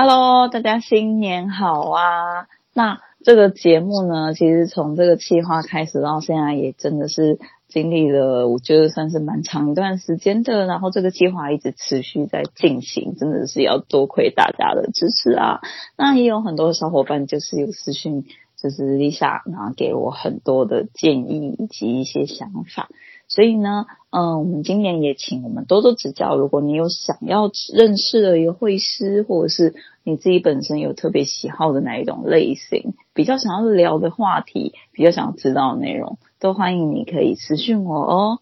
[0.00, 2.46] Hello，大家新年好啊！
[2.72, 10.66] 那这个节目呢，其实从这个企划开始到现在，也真的是经历了，我觉得算是蛮长一段时间的。
[10.66, 15.62] 然后这个计划一直持续在进行，真的是要多亏大家的支持啊！
[15.96, 18.24] 那也有很多小伙伴就是有私讯，
[18.56, 22.88] 就是 Lisa，然后给我很多的建议以及一些想法。
[23.28, 26.34] 所以呢，嗯，我们今年也请我们多多指教。
[26.36, 38.38] 如果你有想要认识的一个会师，或者是你自己本身有特别喜好的哪一种类型，比较想要聊的话题，比较想要知道的内容，都欢迎你可以私讯我哦。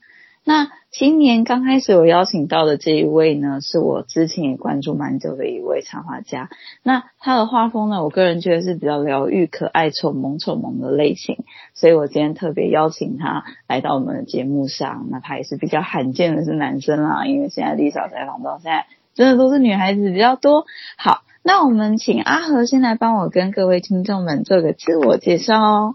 [0.49, 6.51] 那今年刚开始我邀请到的这一位呢，是我之前也关注蛮久的一位插画家。
[6.85, 11.39] 那他的画风呢，我个人觉得是比较疗愈、可爱、丑萌、丑萌的类型，
[11.75, 15.09] 所以我今天特别邀请他来到我们的节目上。
[15.11, 20.65] 那他也是比较罕见的是男生啦，因为现在 Lisa 采访到现在，真的都是女孩子比较多。
[20.97, 25.95] 好，那我们请阿和先来帮我跟各位听众们做个自我介绍哦。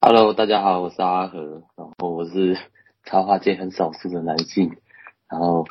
[0.00, 2.56] Hello，大家好，我是阿和，然后我是。
[3.08, 4.76] 插画界很少数的男性，
[5.30, 5.64] 然后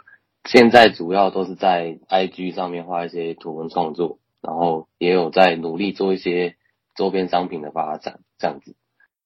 [0.43, 6.55] 现在主要都是在 IG 上面画一些图文创作，然后也有在努力做一些
[6.95, 8.75] 周边商品的发展，这样子。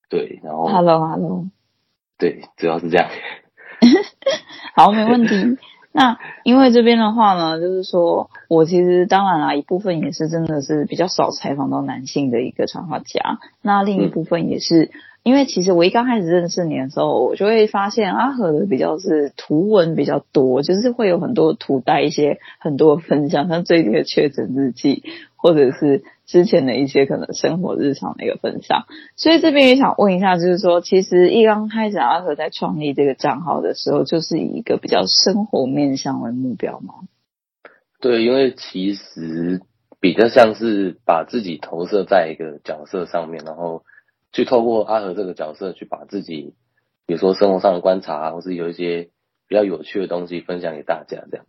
[0.09, 1.45] 对，然后 Hello Hello，
[2.17, 3.09] 对，主要是这样。
[4.75, 5.57] 好，没问题。
[5.93, 14.91] 那因为这边的话呢，就是说我其实当然啦，一部分也是真的是比较少采访到男性的一个插画家，那另一部分也是。
[15.23, 25.03] 因为其实我一刚开始认识你的时候，我就会发现阿和的比较是图文比较多，就是会有很多图带一些很多分享，像最近的确诊日记，
[25.35, 28.85] 或者是之前的一些可能生活日常的一个分享。
[29.15, 36.95] 所以这边也想问一下，就是说，其实一刚开始阿和在创立这个账号的时候，就是以一个比较生活面向为目标吗？
[37.99, 39.61] 对，因为其实
[39.99, 43.83] 比较像是把自己投射在一个角色上面，然后。
[44.31, 46.55] 去透过阿和这个角色，去把自己，
[47.05, 49.09] 比如说生活上的观察啊，或是有一些
[49.47, 51.45] 比较有趣的东西分享给大家，这样。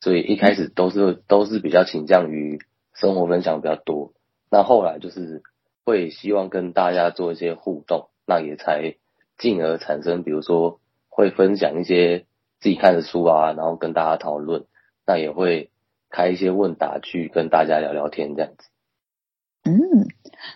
[0.00, 2.58] 所以一开始都是都是比较倾向于
[2.94, 4.12] 生活分享比较多，
[4.50, 5.42] 那后来就是
[5.84, 8.96] 会希望跟大家做一些互动，那也才
[9.38, 12.26] 进而产生，比如说会分享一些
[12.60, 14.66] 自己看的书啊，然后跟大家讨论，
[15.06, 15.70] 那也会
[16.10, 18.68] 开一些问答去跟大家聊聊天这样子。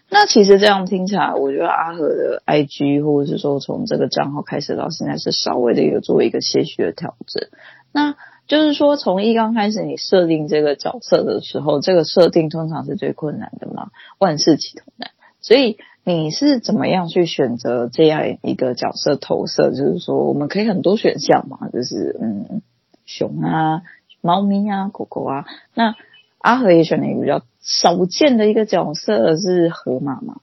[0.08, 7.48] 那其实这样听起来，我觉得阿和的 IG 或者是说从这个账号开始到现在是稍微的有做一个些许的调整。
[7.92, 8.14] 那
[8.46, 15.10] 就是说，从一刚开始你设定这个角色的时候，这个设定通常是最困难的嘛，万事起头难。
[15.40, 19.70] 所以你是怎么样去选择这样一个角色投射？
[19.70, 22.62] 就是说，我们可以很多选项嘛，就是嗯，
[23.06, 23.82] 熊啊、
[24.20, 25.44] 猫咪啊、狗狗啊。
[25.74, 25.94] 那
[26.40, 30.40] 阿和也选了一个比较少见的一个角色是河马吗？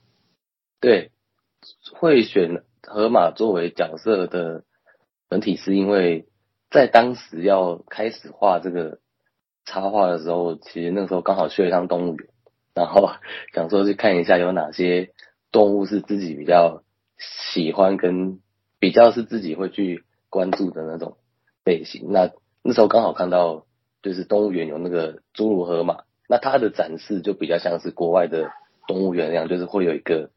[0.79, 1.09] 对，
[1.93, 4.63] 会选河马作为角色的
[5.27, 6.27] 本体是因为
[6.69, 8.99] 在当时要开始画这个
[9.65, 12.29] 插画的时候，其实那时候刚好去了一趟动物园，
[12.75, 13.09] 然后
[13.53, 15.11] 想说去看一下有哪些
[15.51, 16.83] 动物是自己比较
[17.17, 18.39] 喜欢跟
[18.77, 21.17] 比较是自己会去关注的那种
[21.65, 22.11] 类型。
[22.11, 22.31] 那
[22.61, 23.65] 那时候刚好看到。
[24.01, 28.51] 就是动物园有那个侏儒河马，那它的展示就比较像是国外的
[28.87, 30.29] 动物园那样，就是会有一个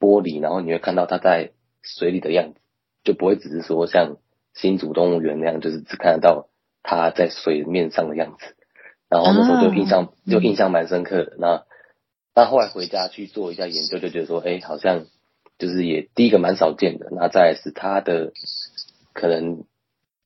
[0.00, 1.52] 玻璃，然后你会看到它在
[1.82, 2.60] 水里的样子，
[3.04, 4.16] 就不会只是说像
[4.52, 6.48] 新竹动物园那样，就是只看得到
[6.82, 8.56] 它在水面上的样子。
[9.08, 11.36] 然后那时候就印象就印象蛮深刻的。
[11.38, 11.64] 那
[12.34, 15.06] 那后来回家去做一下研究，就觉得说，哎，好像
[15.58, 17.08] 就是也第一个蛮少见的。
[17.12, 18.32] 那再来是它的
[19.12, 19.64] 可能。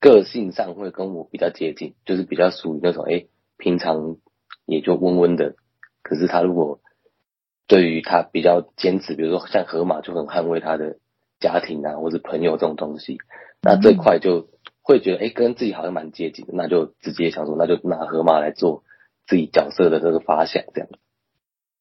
[0.00, 4.16] 个性上会跟我比较接近，就是比较属于那种哎，平常
[4.64, 5.56] 也就温温的。
[6.02, 6.80] 可是他如果
[7.66, 10.98] 对于他比较坚持，比如说像河马就很捍卫他的
[11.40, 13.18] 家庭啊，或者朋友这种东西，
[13.60, 14.48] 那这块就
[14.82, 18.84] 会觉得哎，跟自己好像蛮接近，那就直接想说，那就拿河马来做
[19.26, 20.88] 自己角色的这个发想，这样。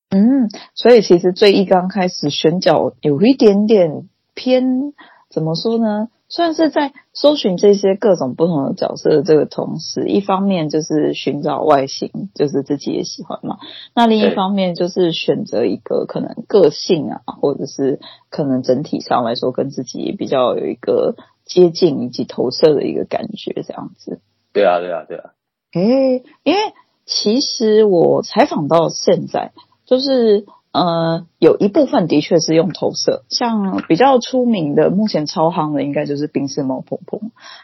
[0.09, 4.93] 嗯，所以其实最一刚开始选角有一点点偏，
[5.29, 6.09] 怎么说呢？
[6.29, 13.57] 算是在搜寻这些各种不同的角色的这个同时，一方面就是寻找外形，就是自己也喜欢嘛。
[13.95, 21.15] 那另一方面就是选择一个可能个性啊，或者是可能整体上来说跟自己比较有一个
[21.45, 24.19] 接近以及投射的一个感觉，这样子。
[24.51, 25.31] 对啊，对啊，对啊。
[25.74, 26.59] 诶，因为
[27.06, 29.53] 其实我采访到现在，
[29.85, 30.45] 就是。
[30.77, 37.19] 呃，有一部分的确是用投射，像比较出名的，目前超夯的应该就是冰室猫婆婆。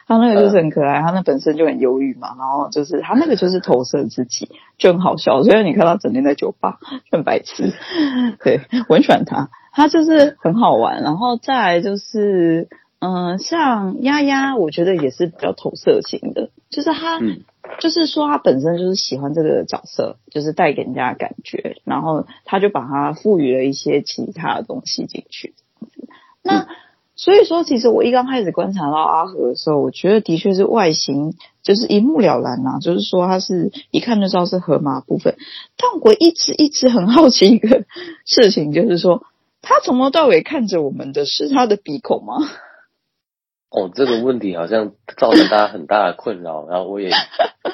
[0.08, 6.80] 它那个就是很可爱，他那本身就很忧郁嘛，然后就是它那个就是投射自己，就很好笑，所以你看他整天在酒吧，
[7.12, 7.72] 就很白痴，
[8.44, 12.68] 对，我很喜欢他，他就是很好玩，然后再来就是。
[13.04, 17.42] 嗯、呃，像丫丫，我觉得也是比较投射型的，就是他，嗯、
[17.82, 25.54] 就是说他本身就是喜欢这个角色，就是带给人家的感觉，然后他就把它赋予了一些其他的东西进去。
[26.44, 26.68] 那、嗯、
[27.18, 35.36] 所以说，其实我一刚开始观察到阿和的时候，我觉得的确是外形就是一目了然呐、啊，就是说他是一看就知道是河马部分。
[35.76, 37.84] 但我一直一直很好奇一个
[38.26, 39.24] 事情，就是说
[39.62, 42.38] 他从头到尾看着我们的是他的鼻孔吗？
[43.76, 47.10] 哦，这个问题好像造成大家很大的困扰，然后我也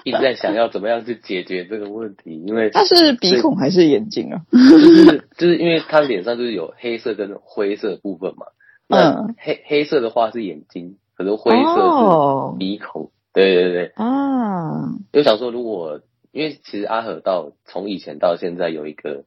[0.05, 4.39] 一直在想要怎么样去解决这个问题，因为他是鼻孔还是眼睛啊？
[4.49, 8.45] 就是就是因为他脸上就是有黑色跟灰色部分嘛，
[8.87, 15.99] 嗯，黑黑色的话是眼睛，可是灰色是鼻孔，哦、对对对啊，就想说如果
[16.31, 19.25] 因为其实阿和到从以前到现在有一个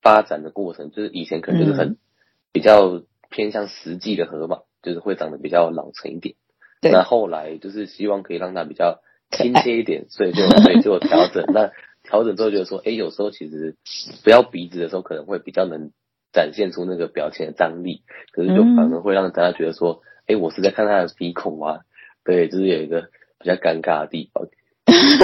[0.00, 1.96] 发展的过程，就是以前可能就是很、嗯、
[2.50, 4.60] 比较偏向实际的河马。
[4.84, 6.36] 就是会长得比较老成一点，
[6.82, 9.00] 那后来就是希望可以让它比较
[9.30, 11.44] 亲切一点，所以就所以就调整。
[11.52, 11.72] 那
[12.02, 13.76] 调整之后觉得说，哎，有时候其实
[14.22, 15.90] 不要鼻子的时候，可能会比较能
[16.32, 18.02] 展现出那个表情的张力，
[18.32, 21.80] 可是就反而会让大家觉得说，哎、嗯，我是在看他的鼻孔啊，
[22.24, 23.08] 对，就是有一个
[23.38, 24.46] 比较尴尬的地方。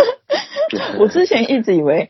[0.99, 2.09] 我之前一直以为。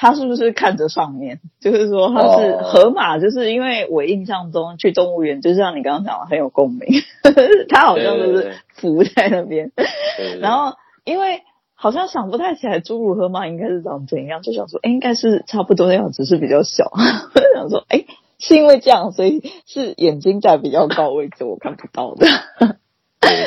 [0.00, 1.40] 他是不是看着上面？
[1.60, 6.88] 就是说他是河马，就是因为我印象中去动物园，就是像你刚刚讲的很有共鸣，
[7.68, 9.72] 他好像就是浮在那边。
[10.40, 11.42] 然后因为
[11.74, 16.90] 好像想不太起来，侏儒河马应该是长怎样，就想说，哎，应该是差不多的样子，是比较小。
[16.92, 16.98] 我
[17.40, 18.04] 就想说，哎，
[18.38, 22.26] 是因为这样，所以是眼睛在比较高位置，我看不到的。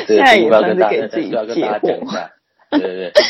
[0.06, 2.28] 现在也算是给自己解惑。
[2.78, 3.22] 对对对，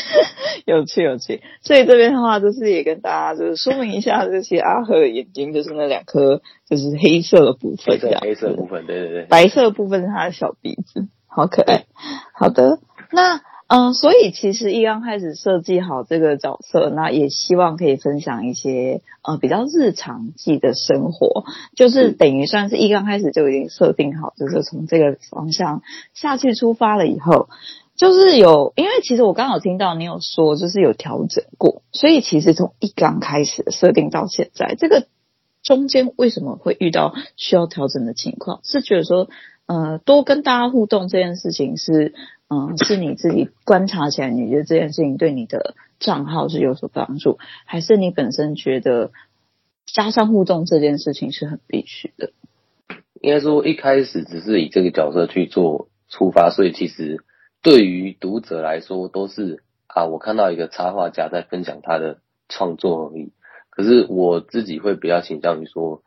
[0.65, 1.41] 有趣有趣。
[1.61, 7.99] 所以这边的话，就是也跟大家就是说明一下，这些阿赫的眼睛就是那两颗，就是黑色的部分。
[8.21, 9.25] 黑色的部分，对对对。
[9.25, 11.85] 白色的部分是他的小鼻子，好可爱。
[12.33, 12.79] 好的，
[13.11, 21.43] 那嗯，所以其实一刚开始设计好这个角色，那也希望可以分享一些呃比较日常系的生活，
[21.75, 25.81] 就是等于算是一刚开始就已经设定好，就是从这个方向
[26.13, 27.49] 下去出发了以后。
[27.95, 35.05] 就是有，因为其实我刚好听到你有说，就是有调整过，所以其实从一刚开始设定到现在，这个
[35.61, 38.61] 中间为什么会遇到需要调整的情况？
[38.63, 39.29] 是觉得说，
[39.67, 42.15] 呃，多跟大家互动这件事情是，
[42.49, 49.11] 嗯、是你自己观察起来，你觉得这件事情对你的账号是有所帮助，还是你本身觉得
[49.85, 52.31] 加上互动这件事情是很必须的？
[53.21, 57.23] 应该说一开始只是以这个角色去做出发，所以其实。
[57.63, 62.19] 对于读者来说，都是啊，我看到一个插画家在分享他的
[62.49, 63.31] 创作而已。
[63.69, 66.03] 可是我自己会比较倾向于说，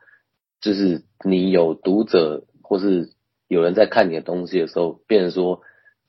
[0.61, 3.09] 就是你有读者或是
[3.47, 5.61] 有人在看你的东西的时候，变成说，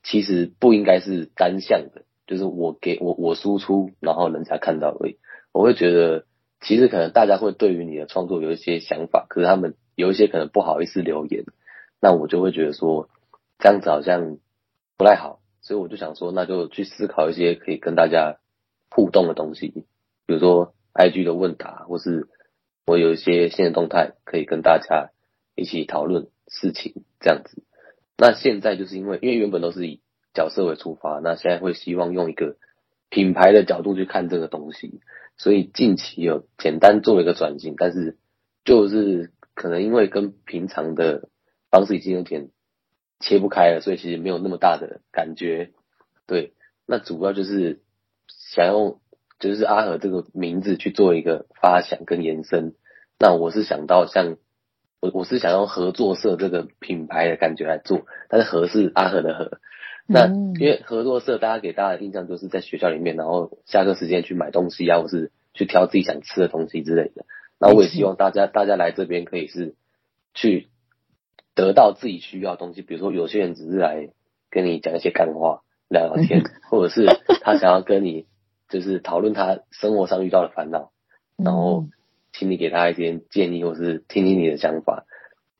[0.03, 5.17] 其实不应该是单向的，就是我给我我输出，然后人家看到而已。
[5.51, 6.25] 我会觉得，
[6.61, 11.43] 其实可能大家会对于你的创作有一些想法，可是他们有一些可能不好意思留言，
[11.99, 13.09] 那我就会觉得说，
[13.57, 14.37] 这样子好像
[14.95, 15.38] 不太好。
[15.69, 18.39] 所以我就想说，那就去思考一些可以跟大家
[18.89, 19.67] 互动的东西，
[20.25, 22.27] 比如说 IG 的问答，或是
[22.87, 25.11] 我有一些新的动态可以跟大家
[25.53, 27.61] 一起讨论事情这样子。
[28.17, 30.01] 那现在就是因为，因为原本都是以
[30.33, 32.55] 角色为出发，那现在会希望用一个
[33.11, 35.01] 品牌的角度去看这个东西，
[35.37, 38.17] 所以近期有简单做一个转型，但是
[38.65, 41.29] 就是可能因为跟平常的
[41.69, 42.49] 方式已经有点。
[43.19, 45.71] 切不开了，所以其实没有那么大的感觉。
[46.25, 46.53] 对，
[46.85, 47.81] 那主要就是
[48.27, 49.01] 想用
[49.39, 52.75] 就是阿和这个名字去做一个发想跟延伸。
[53.19, 54.37] 那我是想到像
[55.01, 59.59] 我我是想用合作社这个品牌的感觉来做，但是和是阿和的和。
[60.07, 67.25] 那因为合作社大家给大家的印象就是在学校里面，然后下课时间去买东西啊，或是去挑自己想吃的东西之类的。
[67.59, 69.75] 那我也希望大家大家来这边可以是
[70.33, 70.69] 去。
[71.59, 74.09] 得到自己需要的东西，比如说有些人只是来
[74.49, 77.05] 跟你讲一些干话、聊聊天，或者是
[77.41, 78.25] 他想要跟你
[78.69, 80.91] 就是讨论他生活上遇到的烦恼，
[81.35, 81.85] 然后
[82.31, 85.05] 请你给他一些建议，或是听听你的想法，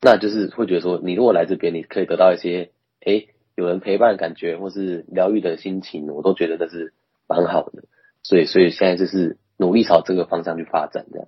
[0.02, 6.94] 那就是会觉得说，你如果来这边，你可以得到一些诶有人陪伴的感觉，或是疗愈的心情，我都觉得这是
[7.28, 7.84] 蛮好的。
[8.24, 11.28] 所以，所以现在就是努力朝这个方向去发展，这样。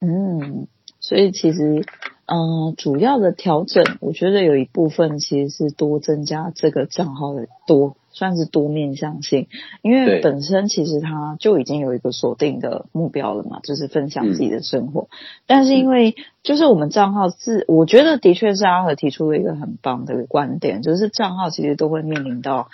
[0.00, 0.68] 嗯。
[0.98, 1.84] 所以其实，
[2.26, 9.48] 嗯、呃，主要的调整，我觉得有一部分其实是多增加这个账号的多，算是多面向性，
[9.82, 15.02] 因为本身其实它就已经有一个锁定的目标了嘛，就是分享自己的生活。
[15.02, 15.16] 嗯、
[15.46, 22.68] 但是因为就是我们账号自，我觉得的确是阿和提出了一个很棒的观点，就是账号其实都会面临到，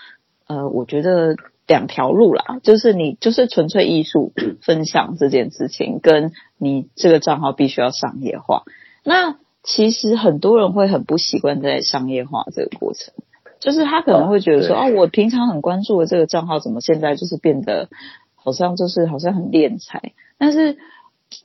[0.47, 1.37] 呃，我觉得。
[1.65, 4.33] 两条路啦，就是你就是纯粹艺术
[4.63, 8.65] 分享这件事情，跟你这个账号必须要商业化。
[9.05, 13.15] 那其实很多人会很不习惯在商业化这个过程，
[13.61, 17.89] 就是他可能会觉得说，哦，哦，我平常很关注的这个账号，怎么现在就是变得
[18.35, 20.13] 好像就是好像很敛财？
[20.37, 20.79] 但是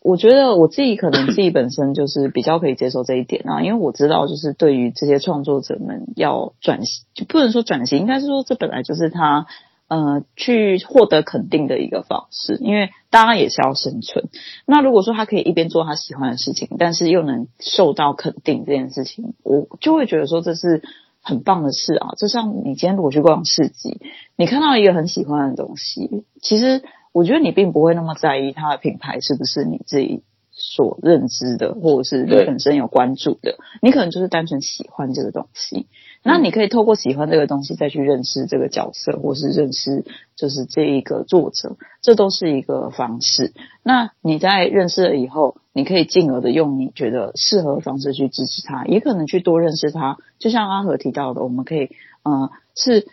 [0.01, 9.45] 我觉得我自己可能自己本身就是比较可以接受这一点啊，因为我知道就是对于这些创作者们要转型，就不能说转型，应该是说这本来就是他。
[9.87, 14.27] 呃，去获得肯定的一个方式，因为当然也是要生存。
[14.65, 20.83] 那如果说他可以一边做他喜欢的事情，但是又能受到肯定这件事情，我就会觉得说这是
[21.21, 22.09] 很棒的事啊。
[22.17, 24.01] 就像你今天如果去逛市集，
[24.35, 35.87] 你看到一个很喜欢的东西，其实我觉得你并不会那么在意它的品牌是不是你自己所认知的，或者是你本身有关注的，你可能就是单纯喜欢这个东西。
[36.27, 40.03] 那你可以透过喜欢这个东西，再去认识这个角色，或是认识
[40.35, 43.53] 就是这一个作者，这都是一个方式。
[43.81, 50.17] 那你在认识了以后，你可以进而的用你觉得适合的方式去支持他，也可能去多认识他。
[50.37, 51.91] 就像阿和提到的，我们可以，
[52.23, 53.07] 呃，是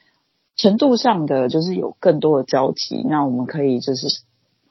[0.57, 3.05] 程度上的，就是有更多的交集。
[3.09, 4.09] 那我们可以就是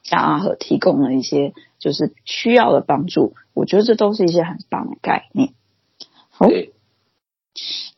[0.02, 3.32] 向阿和提供了一些就是需要的帮助。
[3.54, 5.54] 我觉得这都是一些很棒的概念。
[6.28, 6.46] 好。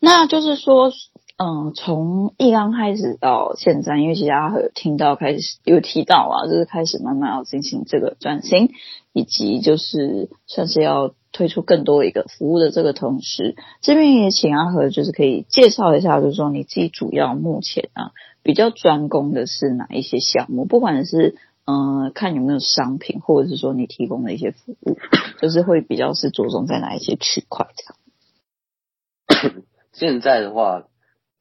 [0.00, 0.90] 那就是说，
[1.38, 8.70] 嗯，从一刚开始到现在，因为其实阿和有听到开始有提到啊，就是开始慢慢要进行这个转型，
[9.12, 21.36] 以及就是算是要推出更多一个服务的这个同时，这边也请阿和就是可以介绍一下，就是说你自己主要目前啊比较专攻的是哪一些项目，不管是
[21.66, 24.96] 嗯看有没有商品，或者是说你提供的一些服务，
[25.40, 27.96] 就是会比较是着重在哪一些区块这样。
[29.92, 30.88] 现在的话，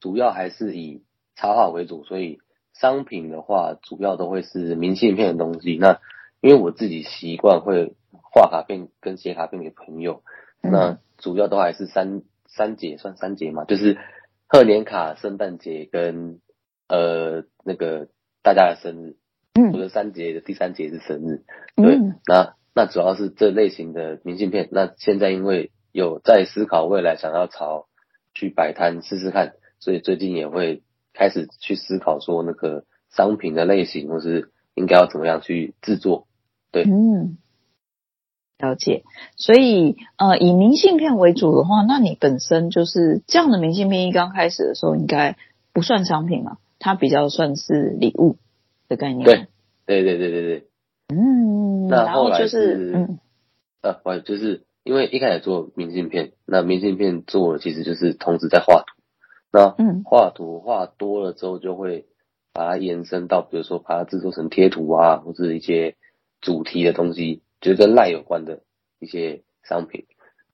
[0.00, 1.02] 主要还是以
[1.34, 2.38] 插画为主，所以
[2.72, 5.76] 商品的话，主要都会是明信片的东西。
[5.78, 6.00] 那
[6.40, 10.22] 因为我自己习惯会画卡片跟写卡片给朋友，
[10.62, 13.98] 嗯、那主要都还是三三节，算三节嘛，就是
[14.46, 16.40] 贺年卡、圣诞节跟
[16.88, 18.08] 呃那个
[18.42, 19.16] 大家的生日。
[19.54, 21.42] 嗯，我的三节的第三节是生日。
[21.76, 24.68] 对，嗯、那那主要是这类型的明信片。
[24.70, 27.86] 那现在因为有在思考未来，想要朝
[28.34, 30.82] 去摆摊试试看，所以最近也会
[31.14, 36.26] 开始去思考说那个商品的类型，或是应该要怎么样去制作。
[36.70, 37.38] 对，嗯，
[38.58, 39.04] 了解。
[39.36, 45.38] 所以呃，以明信片为主的话，那你本身就是这样的明信片，一刚开始的时候应该
[45.72, 46.58] 不算商品嘛？
[46.78, 48.36] 它比较算是礼物
[48.86, 49.24] 的概念。
[49.24, 49.46] 对，
[49.86, 50.68] 对对对对对。
[51.08, 53.18] 嗯，那后来就是嗯，
[53.80, 54.65] 呃，我就是。
[54.86, 59.02] 因为一开始做明信片，那明信片做了其实就是同时在画图，
[59.50, 59.74] 那
[60.04, 62.06] 画图画多了之后，就会
[62.52, 65.96] 把它延伸到，比如说把它制作成贴图啊，或者一些
[66.40, 68.60] 主题的东西，就是跟赖有关的
[69.00, 70.06] 一些商品。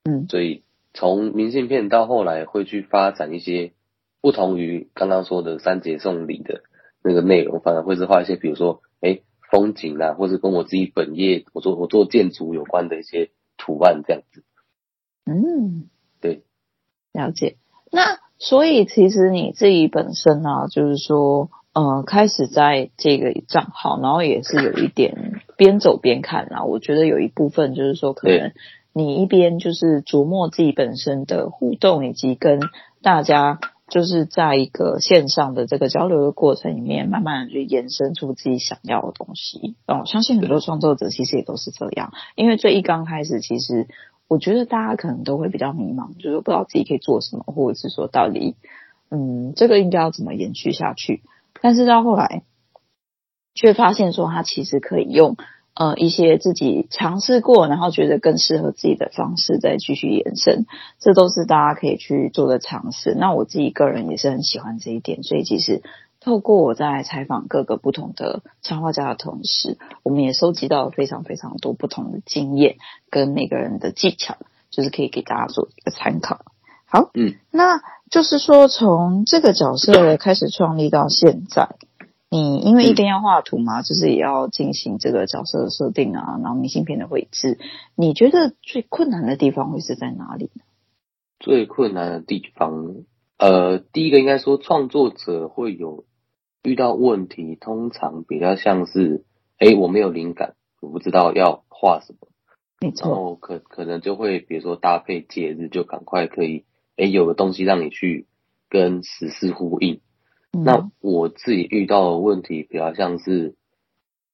[0.05, 3.73] 嗯，所以从明信片到后来会去发展一些
[4.23, 6.62] 不同于刚刚说的三节送礼的
[7.05, 9.21] 那个内容，反而会是画一些，比如说哎
[9.51, 13.31] 风景啊，或者跟我自己本业我做我做建筑有关的一些。
[13.64, 14.42] 图案这样子，
[15.25, 15.88] 嗯，
[16.21, 16.42] 对，
[17.12, 17.57] 了解。
[17.92, 26.64] 那所以其实你自己本身呢、啊，就是说，呃，开始在这个账号，然后也是有一点边走边看啊。
[26.64, 28.52] 我觉得有一部分就是说，可能
[28.92, 32.61] 你一边就是琢磨自己本身的互动，以及跟
[33.00, 33.61] 大家。
[33.93, 39.77] 就是在一个线上的这个交流的过程里面，慢慢的去延伸出自己想要的东西。
[39.87, 43.89] 哦，相信很多创作者其实也都是这样，因为最一刚开始，其实
[44.29, 48.57] 我觉得大家可能都会比较迷茫，就是不知道自己可以做什么，或者是说到底，
[49.11, 51.23] 嗯，这个应该要怎么延续下去。
[51.61, 52.45] 但是到后来，
[53.55, 55.37] 却发现说，他其实可以用。
[55.75, 60.67] 呃，一些自己尝试过，然后觉得更适合自己的方式，再继续延伸，
[61.00, 63.14] 这都是大家可以去做的尝试。
[63.19, 65.83] 那我自己个人也是很喜欢这一点，所以其实
[66.21, 72.76] 透过我在采访各个不同的插画家的同时，我们也收集到了非常非常多不同的经验
[73.09, 74.37] 跟每个人的技巧，
[74.71, 76.45] 就是可以给大家做一个参考。
[76.85, 81.71] 好，嗯，那就是说从这个角色开始创立到现在。
[82.33, 87.59] 你因为一边要画图嘛，就是也要进行这个角色的设定啊，然后明信片的绘制。
[87.95, 90.62] 你觉得最困难的地方会是在哪里呢？
[91.39, 93.05] 最困难的地方，
[93.37, 96.07] 呃，第一个应该说创作者会有
[96.62, 99.27] 遇到问题，通常比较像是，
[99.59, 102.29] 哎，我没有灵感，我不知道要画什么，
[102.81, 103.11] 没错。
[103.11, 106.65] 然后可可能就会比如说搭配节日，就赶快可以，
[106.97, 108.27] 哎，有个东西让你去
[108.71, 110.01] 跟时事呼应。
[110.53, 110.65] 嗯。
[110.65, 113.57] 那我自己遇到的问题比较像是，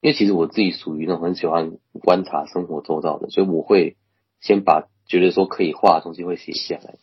[0.00, 3.96] 因为其实我自己属于那种很喜欢观察生活周遭的，所以我会
[4.40, 4.88] 先把。
[5.10, 6.96] 觉得说可以画的东西会写下来，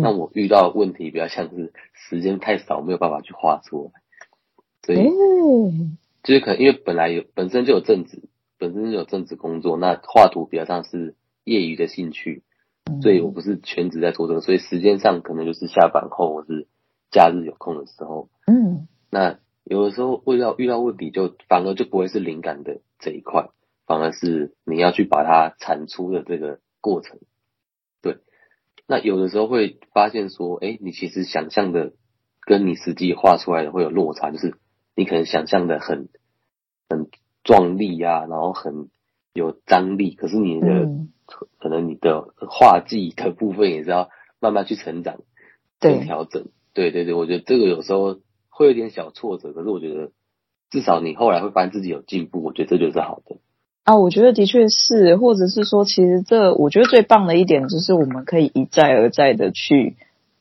[0.00, 4.00] 那我遇到的问题比较像是时间太少，没有办法去画出来，
[4.84, 5.08] 所以
[6.22, 8.28] 就是可能因为本来有本身就有正职，
[8.60, 12.44] 本身就有正职工作，那画图比较像是业余的兴趣，
[13.02, 16.68] 所以我不是全职在做这个，所以时间上可能就是下班后或是
[17.10, 23.48] 假日有空的时候，嗯，那有的时候遇到遇到问题就反而就不会是灵感的这一块，
[23.86, 27.18] 反而是你要去把它产出的这个过程。
[28.00, 28.18] 对
[28.86, 31.92] 那有的时候会发现说，哎，你其实想象的
[32.40, 34.56] 跟你实际画出来的会有落差，就是
[34.94, 36.08] 你可能想象的很
[36.88, 37.08] 很
[37.44, 38.88] 壮丽呀，然后很
[39.32, 41.12] 有张力，可是你的、嗯、
[41.58, 44.08] 可能你的画技的部分也是要
[44.40, 45.20] 慢慢去成长、
[45.80, 46.48] 对调整。
[46.78, 48.18] 对对对，我觉得这个有时候
[48.50, 50.10] 会有点小挫折，可是我觉得
[50.70, 53.38] 至少你后来会发现自己有进步，我觉得这就是好的
[53.82, 53.96] 啊。
[53.96, 59.96] 我觉得的确是，或者是说，其实这我觉得最棒的一点就是我们可以一再而再的去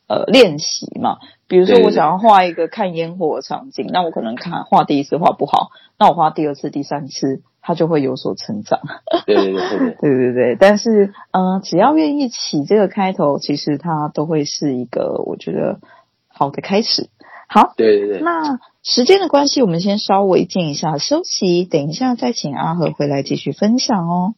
[0.07, 1.17] 呃练习嘛。
[1.47, 8.79] 比如说我想要画一个看烟火的场景，那我可能看画第一次画不好，那我画第二次、第三次，它就会有所成长。
[9.25, 10.57] 对对对对对 对对。
[10.59, 15.79] 但是嗯，只要愿意起这个开头，其实它都会是一个我觉得。
[16.37, 17.09] 好的开始。
[17.49, 18.19] 好，对对对。
[18.19, 24.35] 那时间的关系，我们先稍微静一下休息，等一下再请阿和回来继续分享哦。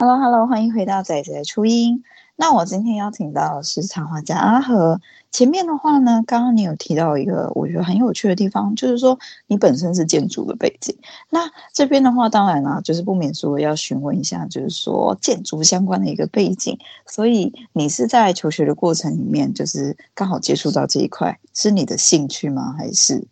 [0.00, 2.04] Hello，Hello，欢迎回到仔仔初音。
[2.36, 5.00] 那我今天邀请到的是插画家阿和。
[5.32, 10.96] 前面的话呢，刚刚你有提到一个我觉得很有趣的地方，就是说你本身是建筑的背景。
[11.30, 16.78] 那这边的话，当然啦，就是不免说要询问一下，就是说建筑相关的一个背景。
[17.04, 22.72] 所以你是在求学的过程里面，就是刚好接触到这一块，是你的兴趣吗？
[22.78, 23.26] 还是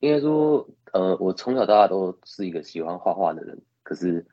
[0.00, 4.26] 应该说，呃，我从小到大都是一个喜欢画画的人，可是。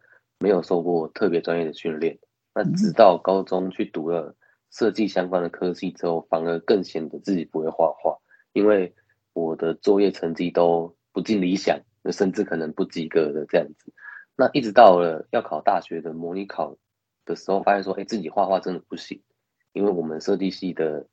[0.43, 2.19] 没有受过特别专业的训练，
[2.53, 4.35] 那直到高中去读了
[4.71, 8.19] 设计相关的科系之后，反而更显得自己不会画画，
[8.51, 8.93] 因为
[9.31, 11.79] 我的作业成绩都不尽理想，
[12.11, 13.93] 甚至可能不及格的这样子。
[14.35, 16.75] 那一直到了要考大学的模拟考
[17.23, 19.23] 的时候，发现说，哎，自己画画真的不行，
[19.71, 21.07] 因为我们设计系的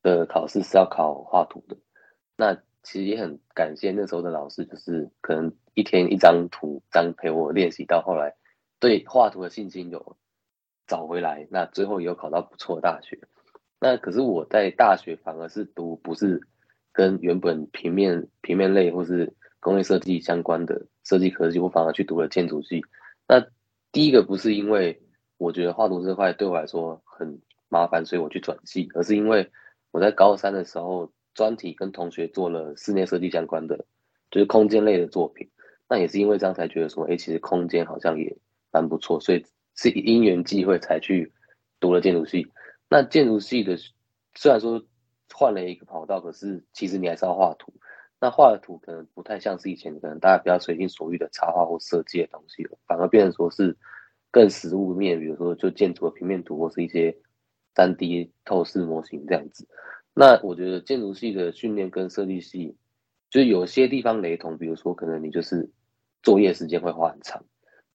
[0.00, 1.76] 的考试是要考画图的，
[2.36, 2.62] 那。
[2.90, 8.34] 其实也很感谢那时候的老师，就是可能一天一张图，这样陪我练习，到后来
[8.80, 10.16] 对画图的信心有
[10.86, 11.46] 找回来。
[11.50, 13.18] 那最后也有考到不错的大学。
[13.78, 16.40] 那可是我在大学反而是读不是
[16.90, 22.80] 跟原本平面平面类或是工业设计相关的设计科技，我反而去读了建筑系。
[23.28, 23.46] 那
[23.92, 25.02] 第一个不是因为
[25.36, 29.50] 我觉得画图这块对我来说很麻烦，所以我去转系，而是因为
[29.90, 31.12] 我在高三的时候。
[31.38, 33.84] 专题跟同学做了室内设计相关的，
[34.28, 35.48] 就是空间类的作品。
[35.88, 38.36] 那也是因为这样才觉得说，哎、其实空间好像也
[38.72, 39.46] 蛮不错，所以
[39.76, 41.32] 是因缘际会才去
[41.78, 42.48] 读了建筑系。
[42.88, 43.76] 那建筑系的
[44.34, 44.84] 虽然说
[45.32, 47.72] 换了一个跑道，可是其实你还是要画图。
[48.18, 53.76] 那画的图可能不太像是以前可能大家比较随心所欲的插画或设计的东西了，反而变成说是
[54.32, 57.16] 更实物面，比如说就建筑的平面图或是一些
[57.76, 59.68] 三 D 透视模型这样子。
[60.18, 62.76] 那我觉得建筑系的训练跟设计系，
[63.30, 65.70] 就是有些地方雷同，比如说可能你就是
[66.24, 67.44] 作业时间会花很长，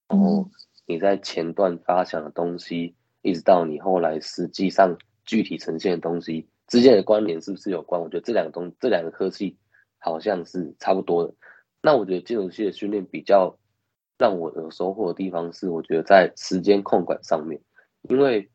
[0.07, 0.49] 然后
[0.85, 8.01] 你在前段发想的东西，一直到你后来实际上具体呈现的东西之间的关联是不是有关？
[8.01, 9.57] 我觉得这两个东这两个科系
[9.99, 11.33] 好像是差不多的。
[11.81, 13.53] 那我觉得建筑系的训练比较
[14.17, 17.59] 让我有收获的地方是，我觉得在时间控管上面，
[18.03, 18.49] 因为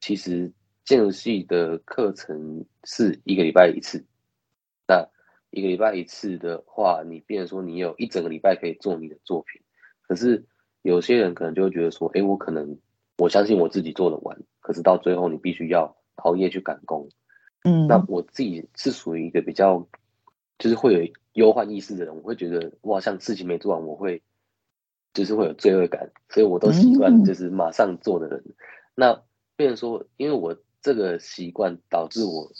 [0.00, 0.50] 其实
[0.84, 4.04] 建筑系的课程是一个礼拜一次，
[4.86, 5.08] 那
[5.50, 9.62] 一个礼拜一次的话，你变成说你有一整个礼拜可以做你的作品，
[10.02, 10.44] 可是
[10.82, 12.78] 有些人可能就会觉得说，哎，我可能
[13.18, 17.08] 我相信我自己做得完，可是到最后你必须要熬夜去赶工，
[17.64, 19.86] 嗯，那我自己是属于一个比较
[20.58, 21.12] 就是会有。
[21.34, 24.20] 忧患意识的人，我会觉得哇，像事情没做完，我会
[25.14, 28.42] 就是会有罪恶感，所以我都习惯就是马上做的人。
[28.44, 28.54] 嗯、
[28.96, 29.22] 那
[29.54, 32.50] 变成说，因为我这个习惯导致我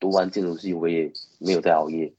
[0.00, 2.12] 读完建筑系，我也没有再熬夜，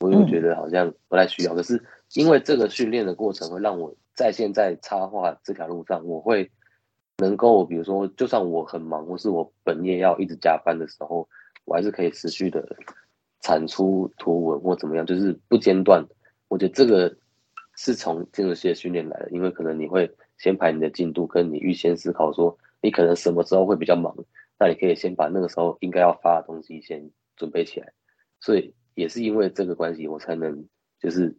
[0.00, 1.54] 我又觉得好像不太需要。
[1.54, 1.82] 嗯、可是
[2.14, 6.50] 因为这个训练的过程，会让我在现在插画这条路上，我会
[7.18, 11.28] 能够，比如说，就算我很忙，或是我本业要一直加班的时候，
[11.64, 12.76] 我还是可以持续的。
[13.40, 16.04] 产出图文或怎么样，就是不间断。
[16.48, 17.16] 我觉得这个
[17.76, 24.12] 是从建筑系的训练来的，因为可能你会先排你的进度，跟你预先思考说你可能什么时候会比较忙，
[24.58, 27.92] 那你可以先把那个时候应该要发的东西先准备起来。
[28.40, 30.66] 所以也是因为这个关系，我才能
[31.00, 31.36] 就是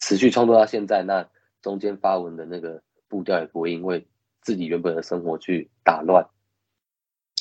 [0.00, 1.02] 持续创作到现在。
[1.02, 1.28] 那
[1.60, 4.06] 中间发文的那个步调也不会因为
[4.40, 6.26] 自己原本的生活去打乱。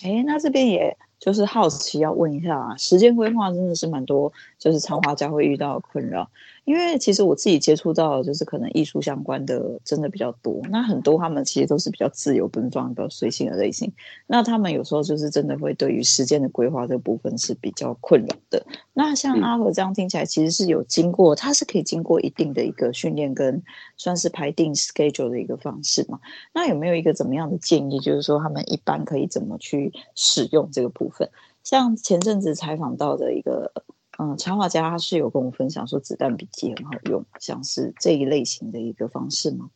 [0.04, 0.98] 哎，那这边也。
[1.22, 6.32] 就是好奇要问一下啊，时间规划真的是蛮多，就是插画家会遇到的困扰。
[6.72, 13.92] 因为其实我自己接触到的就是可能艺术相关的真的比较多，那很多他们其实都是比较自由奔放、比较随性的类型。
[14.26, 18.66] 那他们有时候就是真的会对于时间的规划这个部分是比较困扰的。
[18.94, 23.62] 那像阿和这样听起来，其实是有经过，他是可以经过一定的一个训练跟
[23.98, 26.22] 算是排定 schedule 的一个方式嘛？
[26.54, 28.00] 那有没有一个怎么样的建议？
[28.00, 31.30] 就是说他们一般可以怎么去使用这个部分？
[31.66, 33.74] 像前阵子采访到的一个。
[34.22, 39.72] 嗯，插画家他是有跟我分享说子弹笔记很好用，像是这一类型的一个方式吗？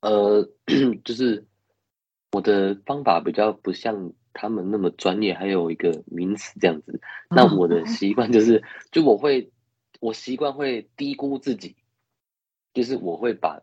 [0.00, 0.48] 呃，
[1.04, 1.44] 就是
[2.32, 7.02] 我的方法比较不像他们那么专业，还有一个名词这样子。
[7.28, 9.52] 那我的习惯就是，就我会，
[10.00, 11.76] 我习惯会低估自己，
[12.72, 13.60] 就是我会把，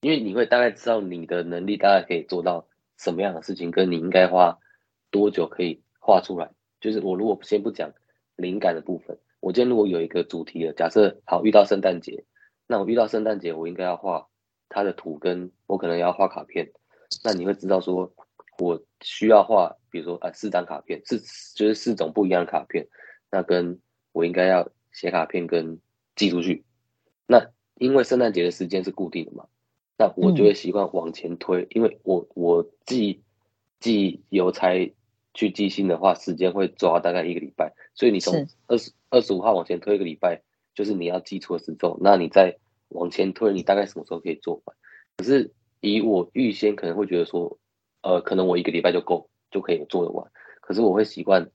[0.00, 2.66] 因为你会大概知道你的能力大概可以做到
[2.96, 4.58] 什么样的事情，跟你应该花
[5.12, 6.50] 多久可以画出来。
[6.80, 7.92] 就是我如果先不讲。
[8.40, 12.24] 灵感的部分，我今天如果有一个主题了，假设好遇到圣诞节，
[12.66, 14.28] 那我遇到圣诞节，我应该要画
[14.68, 16.70] 它的图，跟我可能要画卡片，
[17.24, 18.12] 那你会知道说，
[18.58, 21.18] 我需要画，比如说啊四张卡片，四
[21.54, 22.88] 就是四种不一样的卡片，
[23.30, 23.78] 那跟
[24.12, 25.78] 我应该要写卡片跟
[26.16, 26.64] 寄出去，
[27.26, 29.46] 那因为圣诞节的时间是固定的嘛，
[29.96, 33.22] 那我就会习惯往前推，嗯、因为我我寄
[33.78, 34.94] 寄邮差。
[35.32, 40.42] 去寄信的话，时间会抓大概一个礼拜，所以你从二十二十五号往前推一个礼拜，
[40.74, 42.56] 就是你要寄出的时候，那你再
[42.88, 44.76] 往前推，你大概什么时候可以做完？
[45.18, 47.58] 可是以我预先可能会觉得说，
[48.02, 50.30] 呃，可能我一个礼拜就够，就可以做得完。
[50.60, 51.48] 可是我会习惯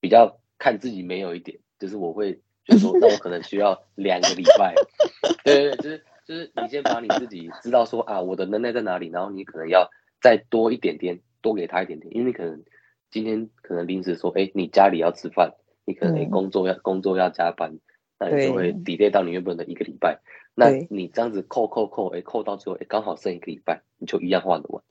[0.00, 4.74] 比较看自己没有一点，就是我会就是说，那我可能需要两个礼拜。
[5.44, 9.88] 对对对，就是就是你先把你自己知道说啊，我的能耐在哪里，然后你可能要
[10.20, 12.62] 再多一点点，多给他一点点，因为你可能。
[13.10, 17.78] 今天可能临时说，哎，你家里要吃饭，你可能工作要、嗯、工作要加班，
[18.18, 20.20] 那你就会 delay 到你原本的一个礼拜。
[20.54, 24.82] 那你这样子扣扣扣，哎，扣到最后，哎，刚好剩一个礼拜，你就一样画得完。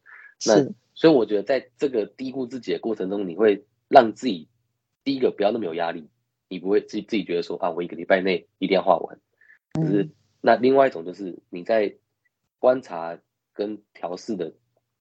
[0.45, 4.47] 那所以我觉得，在这个低估自己的过程中，你会让自己
[5.03, 6.09] 第一个不要那么有压力，
[6.49, 9.19] 你不会自己自己觉得说啊，我一个礼拜内一定要画完。
[9.73, 11.97] 就是、嗯、那另外一种就是你在
[12.57, 13.19] 观察
[13.53, 14.53] 跟调试的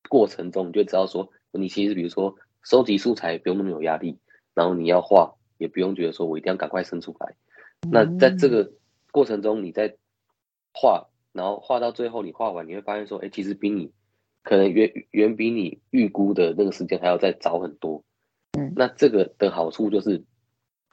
[0.08, 2.36] 过程中，你就知道说，你其实比如说。
[2.68, 4.18] 收集素材不用那么有压力，
[4.52, 7.36] 然后你要画也不用觉得说我一定要赶快生出来。
[7.88, 8.72] 那在这个
[9.12, 9.96] 过程中，你在
[10.74, 13.92] 画，然后画到最后你画完，你会发现说，哎，其实比你
[14.42, 18.02] 可能远远比你预估的那个时间还要再早很多。
[18.58, 20.24] 嗯，那这个的好处就是，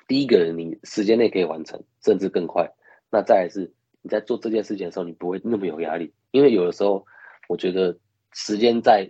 [0.07, 2.71] 第一个你时间内可以完成，甚至更快。
[3.09, 7.07] 那再来是你在做这件事情的时候，你不会那么有压力，因为有的时候
[7.49, 7.97] 我觉得
[8.31, 9.09] 时间在。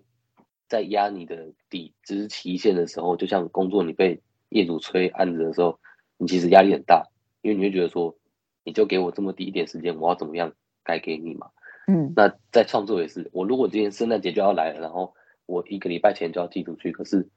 [0.74, 5.78] 在压你的底就是期限的时候，就像工作你被业主催案子的时候，
[6.18, 7.12] 你其实压力很大，
[7.44, 8.18] 因为你会觉得说，
[8.64, 10.52] 你就给我这么低一点时间，我要怎么样
[10.84, 11.52] 该给你嘛？
[11.86, 15.14] 嗯，那在创作也是，我如果今天圣诞节就要来了，然后
[15.46, 17.30] 我一个礼拜前就要寄出去，可是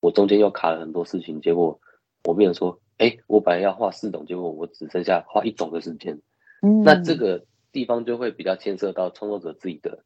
[0.00, 1.80] 我中间又卡了很多事情，结果
[2.24, 6.20] 我变成说，哎，我本来要画四种，结果我只剩下画一种的时间，
[6.60, 10.04] 嗯，那这个地方就会比较牵涉到创作者自己的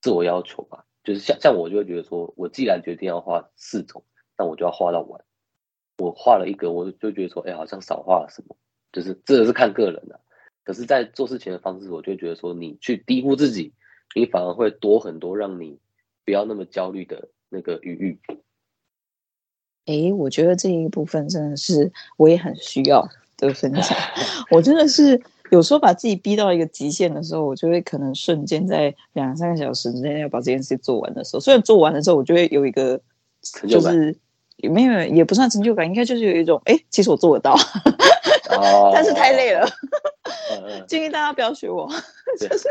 [0.00, 0.86] 自我要求吧。
[1.06, 4.02] 就是像像我就会觉得说，我既然决定要画四种，
[4.36, 5.24] 那我就要画到完。
[5.98, 8.56] 我画了一个，我就觉得说，哎，好像少画了什么，
[8.92, 10.20] 就是这个是看个人的。
[10.64, 13.72] 可是，在做事情的方式，我就觉得说，你去低估自己，
[14.16, 15.78] 你反而会多很多，让你
[16.24, 18.18] 不要那么焦虑的那个余裕。
[19.84, 23.96] 哎，我觉得这一部分真的是我也很需要的分享。
[24.50, 33.00] 我真的是有时候把自己逼到一个极限的时候，我就会可能瞬间在两三个小时之内要把这件事做完的时候，虽然做完的时候，我就会有一个
[33.68, 34.16] 就是。
[34.58, 37.52] 也没有，也不算成就感，应该就是有一种，哎，其实我做得到，
[38.56, 39.68] 哦、 但是太累了。
[40.88, 41.86] 建议大家不要学我，
[42.40, 42.66] 就是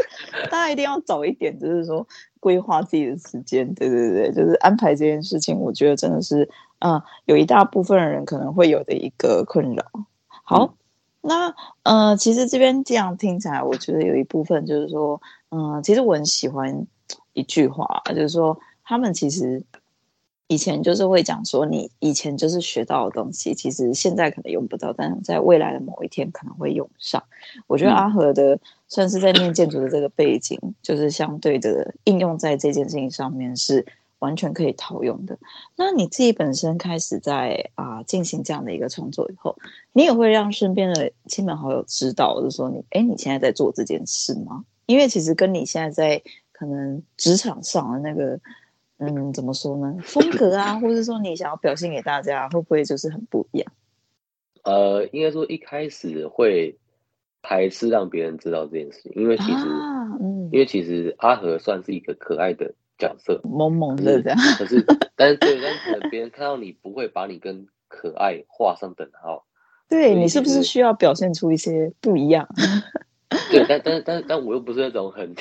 [0.49, 2.03] 大家一定要早一点，就是说
[2.39, 5.59] 规划自己的时间，对对对，就是安排这件事情。
[5.59, 9.85] 我觉得真的是，嗯、呃，有一大部分人可能会有的一个困扰。
[10.43, 10.73] 好，嗯、
[11.25, 16.85] 那呃，其实这边这样听起来，我觉得有一部分就是说，嗯、呃，其实我很喜欢
[17.33, 19.63] 一句话，就是说他们其实。
[20.47, 27.23] 以前就是会讲说，你以前就是学到的东西，其实现在可能用不到，但是在未来的某一天可能会用上。
[27.65, 33.87] 我觉得阿和的算是在念建筑的这个背景，就是相对的应用在这件事情上面是
[34.25, 35.37] 完全可以套用的。
[35.77, 39.55] 那你自己本身开始在啊进行这样的一个创作以后，
[39.93, 44.65] 你也会让身边的亲朋好友知道，就是说你哎你现在在做这件事吗？
[44.87, 48.39] 因为其实跟你现在在可能职场上的那个。
[48.97, 49.93] 嗯，怎么说呢？
[50.03, 53.69] 风格啊，或者说你想要表现给大家，会不会就是很不一样？
[54.63, 56.77] 呃，应该说一开始会
[57.41, 64.37] 排斥让别人知道这件事情，因为其实，啊、嗯，因为其实阿和算是一个可爱的角色，萌萌的这样。
[64.57, 64.83] 可是，
[65.15, 69.45] 但是对，但是可能别人看到你不会把你跟可爱画上等号。
[69.87, 72.47] 对，你是不是需要表现出一些不一样？
[73.51, 75.35] 对，但但但但我又不是那种很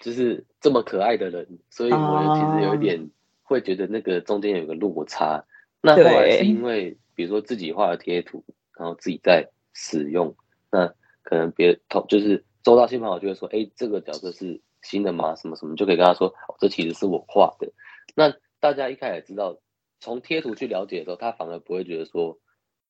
[0.00, 3.10] 就是这么可爱的人，所以我其实有一点
[3.42, 5.44] 会觉得那个中间有个落差。
[5.80, 8.44] 那后来是因为比如说自己画的贴图，
[8.76, 10.34] 然后自己在使用，
[10.70, 10.92] 那
[11.22, 15.34] 可能别同就是周到新朋友就会说，哎，这个角色是新的吗？
[15.36, 17.72] 什么什么就可以跟他说，哦，这其实是我画的。
[18.14, 19.58] 那大家一开始知道
[20.00, 22.38] 从贴图去了解的时候，他反而不会觉得说，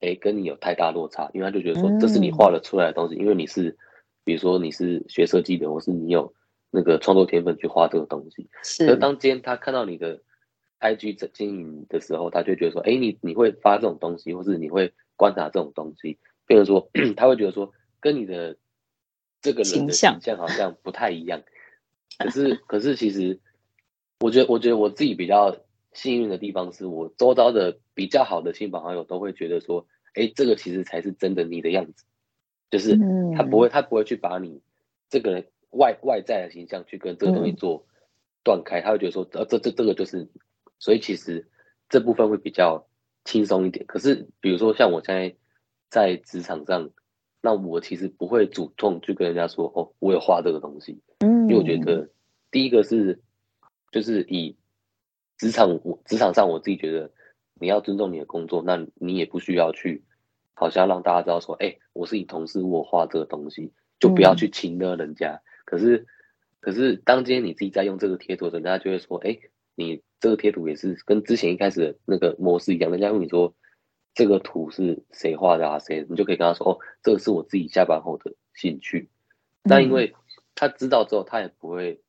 [0.00, 3.76] 哎，跟你有太大落差，因为他就觉得说这是你画了出来的东西，因为你是。
[4.24, 6.34] 比如说你是学设计的，或是你有
[6.70, 8.46] 那个创作天分去画这个东西。
[8.62, 8.86] 是。
[8.90, 10.20] 而当今天他看到你的
[10.80, 18.58] IG 经营的时候，他就觉得说，哎，你你会发这种东西，或是你会观察这种东西，变成说 他会觉得说，跟你的
[19.40, 21.40] 这个人的形象好像不太一样。
[22.18, 23.38] 可是可是其实，
[24.20, 25.56] 我觉得我觉得我自己比较
[25.92, 32.04] 幸运的地方是，我周遭的比较好的亲朋好友都会觉得说，哎，这个其实才是真的你的样子。
[32.70, 32.98] 就是
[33.34, 34.60] 他不会，他不会去把你
[35.08, 37.86] 这个人外外在的形象去跟这个东西做
[38.42, 40.28] 断开，他会觉得说，呃，这这这个就是，
[40.78, 41.48] 所以其实
[41.88, 42.86] 这部分会比较
[43.24, 43.86] 轻松一点。
[43.86, 45.34] 可是比如说像我现在
[45.88, 46.90] 在职场上，
[47.40, 52.08] 那我其实不会主动去跟人家说，哦，我有画这个东西，因为我觉得
[52.50, 53.20] 第一个是
[53.92, 54.56] 就是以
[55.36, 57.10] 职场我职场上我自己觉得
[57.54, 60.04] 你要尊重你的工作，那你也不需要去。
[60.60, 63.70] 好像让大家知道说，哎、欸，我是你同事，我画这个东西，
[64.00, 65.34] 就不要去轻的人家。
[65.34, 66.04] 嗯、可是，
[66.58, 72.90] 可是当今天你自己在用这个贴图的时候，人家就会说，哎、欸，你这个贴图也是跟之前一开始的那个模式一样。
[72.90, 73.54] 人家问你说，
[74.18, 75.78] 这个图是谁画的啊？
[75.78, 76.04] 谁？
[76.10, 79.08] 你就可以跟他说，哦，这个是我自己下班后的兴趣。
[79.62, 80.16] 那因为
[80.56, 82.00] 他知道之后，他也不会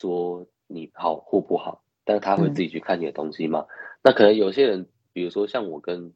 [0.00, 3.60] 说你好或不好，但是他会自己去看你的东西嘛。
[3.60, 3.68] 嗯、
[4.04, 6.14] 那可能有些人，比如说像我跟。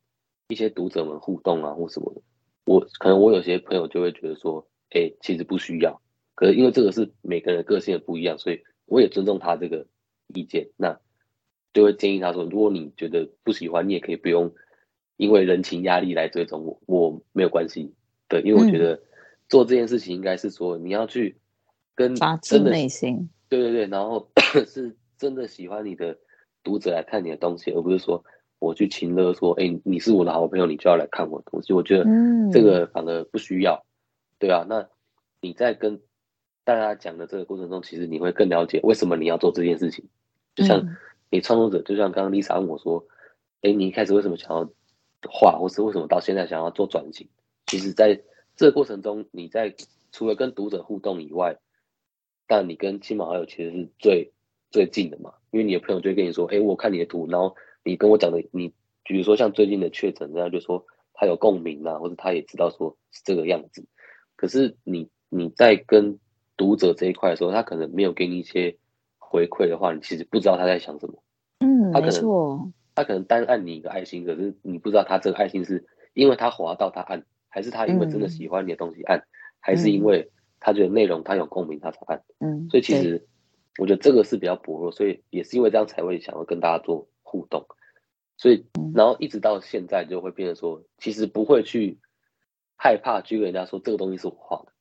[0.49, 2.21] 一些读者们互动啊，或什么的，
[2.67, 6.03] 我可能我有些朋友就会觉得说，哎、欸，其实不需要。
[6.35, 9.87] 可是因为这个是每个人个性的不一样，所以我也尊重他这个
[10.27, 10.69] 意见。
[10.77, 11.01] 那
[11.73, 14.53] 就会建议他说，如果你觉得不喜欢，你也可以不用
[15.23, 17.95] 因为人情压力来追踪我，我没有关系。
[18.29, 19.01] 对，因为我觉得
[19.49, 21.37] 做这件事情应该是说，你要去
[21.95, 24.29] 跟发自内心，对对对，然后
[24.67, 26.19] 是真的喜欢你的
[26.65, 28.25] 读者来看你的东西，而不是说。
[28.59, 31.73] 我去情勒说，哎、欸，你是我的好朋友，你就要来看我的东西。
[31.73, 32.05] 我觉得
[32.53, 34.65] 这个反而不需要，嗯、对啊。
[34.69, 34.89] 那
[35.41, 36.01] 你在跟
[36.63, 40.05] 大家讲的这个过程中，其实你会更了解为什么你要做这件事情。
[40.55, 40.97] 就像
[41.29, 43.05] 你创作者，就像刚刚 Lisa 问我说，
[43.63, 44.71] 哎、欸，你一开始为什么想要
[45.31, 47.29] 画，或是为什么到现在想要做转型？
[47.67, 48.21] 其实在
[48.57, 49.75] 这个过程中，你在
[50.11, 51.59] 除了跟读者互动以外，
[52.47, 54.33] 但你跟亲朋好友其实是最
[54.71, 57.55] 最近的嘛，因为你的朋友就会跟你说，哎、欸，我看你的图，然后。
[57.85, 63.85] 你跟我讲的，你比如说像最近的确诊，然后就说他有共鸣啊，或者他也知道说是这个样子。
[64.37, 66.21] 可是你你在跟
[66.57, 68.77] 读者这一块的时候，他可能没有给你一些
[69.19, 71.21] 回馈的话，你其实不知道他在想什么。
[71.59, 72.73] 嗯，他可能没错。
[72.95, 79.27] 他可能单按你一个爱心，可是你不知道他这个爱心是因为他滑到他按，还是他因为真的喜欢你的东西按，嗯、
[79.61, 82.23] 还是因为他觉得内容他有共鸣他才按。
[82.39, 83.27] 嗯，所以其实
[83.79, 87.67] 我觉得这个是比较薄弱，所以也是因为这样才会想要跟大家做互动。
[88.39, 92.01] 所以，然后一直到现在就会变成说，其实不会去
[92.77, 94.73] 害怕去跟人家说这个东西是我画的，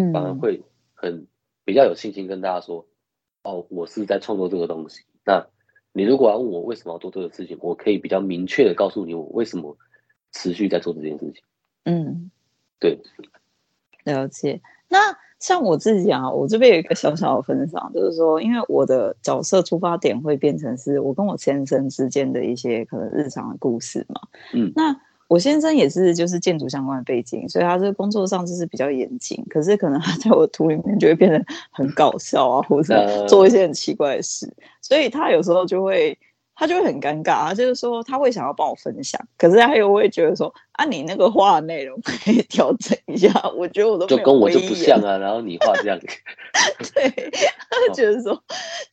[0.00, 1.26] 嗯，反而会很
[1.64, 2.86] 比较有信心跟大家说，
[3.42, 5.04] 哦，我是在创作这个东西。
[5.24, 5.46] 那
[5.92, 9.76] 你如果要问我为什么要做这个事情，我可以比较明确的告诉你我为什么
[10.32, 11.42] 持续在做这件事情。
[11.84, 12.30] 嗯，
[12.78, 12.98] 对，
[14.04, 14.60] 了解。
[14.88, 14.98] 那
[15.38, 24.20] 像我自己啊，我这边有一个小小的分享，就是说，因为我的角色出发点会变成是我跟我先生之间的一些可能日常的故事嘛。
[24.54, 25.00] 嗯，那。
[25.30, 29.40] 我先生也是，就是建筑相关的背景，所以他这个工作上就是比较严谨。
[29.48, 31.40] 可是可能他在我的图里面就会变得
[31.70, 34.52] 很搞笑啊，或者做一些很奇怪的事。
[34.82, 36.18] 所以他有时候就会，
[36.56, 37.46] 他就会很尴尬。
[37.46, 43.30] 他就是说他会想要帮我分享，可是他又会觉得说啊，你那个画的内容可以调整一下。
[43.56, 45.96] 我觉得我都就跟我就不像啊，然后你画这样，
[46.92, 47.08] 对，
[47.70, 48.36] 他就觉得说，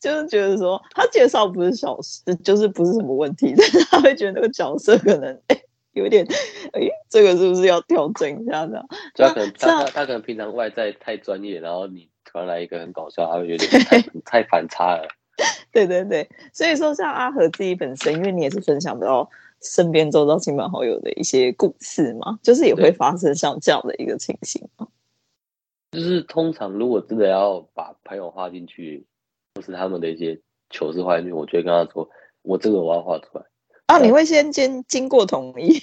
[0.00, 5.36] 就是觉得说他介绍不是小事，就是不是什么问题，但是他会觉得那个角色可能。
[5.98, 6.24] 有点，
[6.72, 8.82] 哎，这个是不是要调整一下呢？
[9.14, 15.08] 就他可能他他可能平常外在太专业，然后你突然来一个很搞笑，他会有点太 太反差了。
[15.70, 19.28] 对对对，所以说像阿和自己本身，因为你也是分享到
[19.62, 24.88] 身边周遭亲朋好友的一些故事嘛，就是也会发生像这样的一个情形吗？
[25.92, 29.06] 就是通常如果真的要把朋友画进去，
[29.54, 30.38] 或是他们的一些
[30.70, 32.08] 糗事画进去，我就会跟他说，
[32.42, 33.44] 我这个我要画出来。
[33.88, 35.80] 啊，你会先经经过同意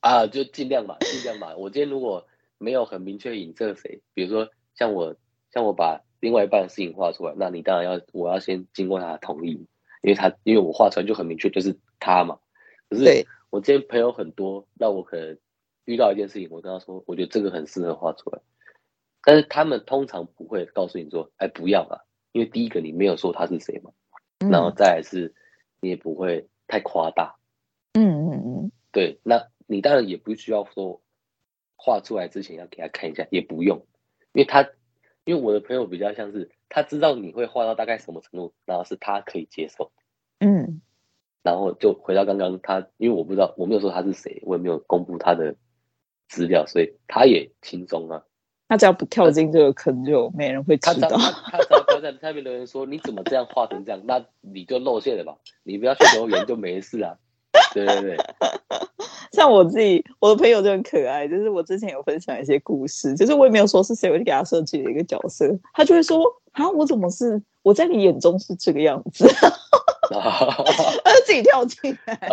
[0.00, 1.56] 啊，就尽量吧，尽量吧。
[1.56, 2.26] 我今天如果
[2.58, 5.16] 没有很明确引射谁，比如说像我，
[5.50, 9.52] 像我把另外一半的事情画出来，那你当然要，我要先经过他的同意，
[10.02, 12.38] 因为他因为我画出来就很明确就是他嘛。
[12.90, 15.38] 可是我今天朋友很多，那我可能
[15.86, 18.42] 遇到一件事情，我跟他说，我觉得这个很适合画出来，
[19.24, 23.92] 但是他们通常不会告诉你说，哎，不要了，因为第一个你没有说他是谁嘛，
[24.50, 25.34] 然后再来是，
[25.80, 26.46] 你也不会。
[26.70, 27.36] 太夸大，
[27.94, 31.02] 嗯嗯嗯，对，那你当然也不需要说
[31.76, 33.84] 画出来之前要给他看一下，也不用，
[34.32, 34.62] 因为他，
[35.24, 39.90] 因为我的朋友比较像是他知道你会画到大概什么程度，然后是他可以接受，
[40.38, 40.80] 嗯，
[41.42, 45.56] 然后就回到刚刚他，因为我不知道我没有说他是谁，我也没有公布他的
[46.28, 48.24] 资料，所以他也轻松啊。
[48.70, 51.08] 他只要不跳进这个坑，就没人会知道。
[51.08, 55.34] 他他只要不要在下面留言说，你怎么这样画成这样，那你就露馅了吧。
[55.64, 57.16] 你不要去留言就没事啊。
[57.74, 58.16] 对对对。
[59.32, 69.28] 像我自己，我的朋友就很可爱，就是我之前有分享一些故事，就是我也没有说是谁，我就给他设计了一个角色，他就会说啊，我怎么是我在你眼中是这个样子。
[70.18, 72.18] 他 自己跳进来，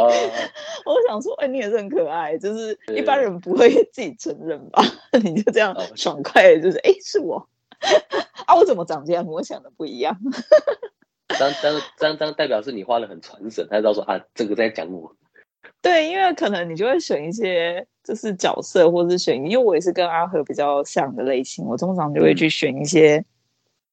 [0.85, 4.81] 我想说，哎，你也是很可爱，就是一般人不会 自己承认吧？
[5.23, 7.47] 你就这样爽快，就是哎，是我
[8.45, 9.25] 啊，我怎么长这样？
[9.27, 10.17] 我想的不一样。
[11.37, 15.15] 当当当当代表是你画的很传神，他知道说啊，这个在讲我。
[15.81, 23.23] 对，因为可能你就会选一些就是角色，或是选，因为我也是跟阿和比较像的类型，我通常就会去选一些。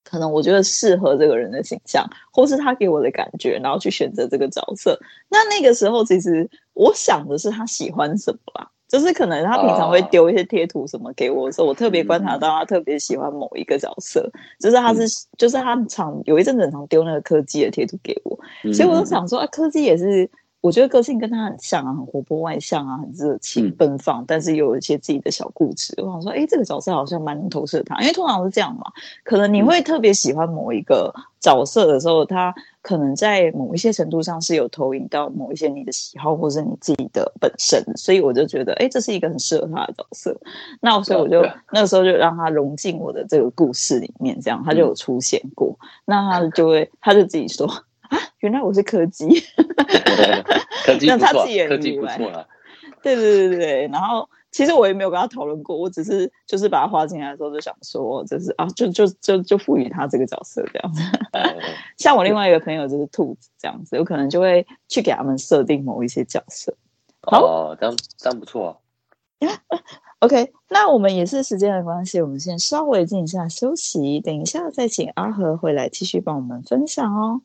[0.04, 4.98] 可能我觉得适合这个人的形象，或是他给我的感觉，然后去选择这个角色。
[5.28, 18.38] 那那个时候，其实我想的是他喜欢什么啦，就是可能他平常会丢一些贴图什么给我的时候，我特别观察到他特别喜欢某一个角色，就是他是，就是他常有一阵子常丢那个柯基的贴图给我，
[18.72, 20.30] 所以我就想说啊，柯基也是。
[20.64, 25.92] 我觉得个性跟他很像啊，很活泼外向啊，很热情奔放，嗯、但是又有一些自己的小固执。
[25.98, 28.84] 我想说，哎，这个角色好像蛮能投射他，因为通常是这样嘛。
[29.24, 37.84] 可能你会特别喜欢某一个角色的时候，他可能在某一些程度上是有投影到某一些你的喜好，或是你自己的本身。
[37.94, 40.34] 所以我就觉得，哎，这是一个很适合他的角色。
[40.80, 45.76] 那所以我就那个时候就让他融进我的这个故事里面，这样他就有出现过。
[45.78, 47.70] 嗯、那他就会，他就自己说。
[48.10, 49.28] 啊，原来我是柯基，
[50.84, 52.44] 柯 基不错，柯基不错啊。
[53.02, 61.02] 对对对对，然后其实我也没有跟他讨论过，我只是就是把他画进来的时候就想说，就是啊，就就就就赋予他这个角色这样子。
[61.98, 66.74] 像我另外一个朋友就是兔子这样子，有可能就会去给他们设定某一些角色。
[67.22, 68.76] 哦，这样这样不错啊。
[70.20, 77.42] OK，那我们也是时间的关系，我们先稍微静一下休息，等一下再请阿和回来继续帮我们分享哦。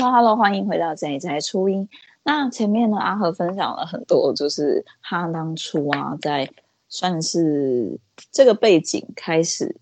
[0.00, 1.88] Hello Hello，欢迎回到这里，在初音。
[2.22, 6.48] 那前面呢，阿和分享了很多，就是他当初啊，在
[6.88, 7.98] 算是
[8.30, 9.74] 这个背景开始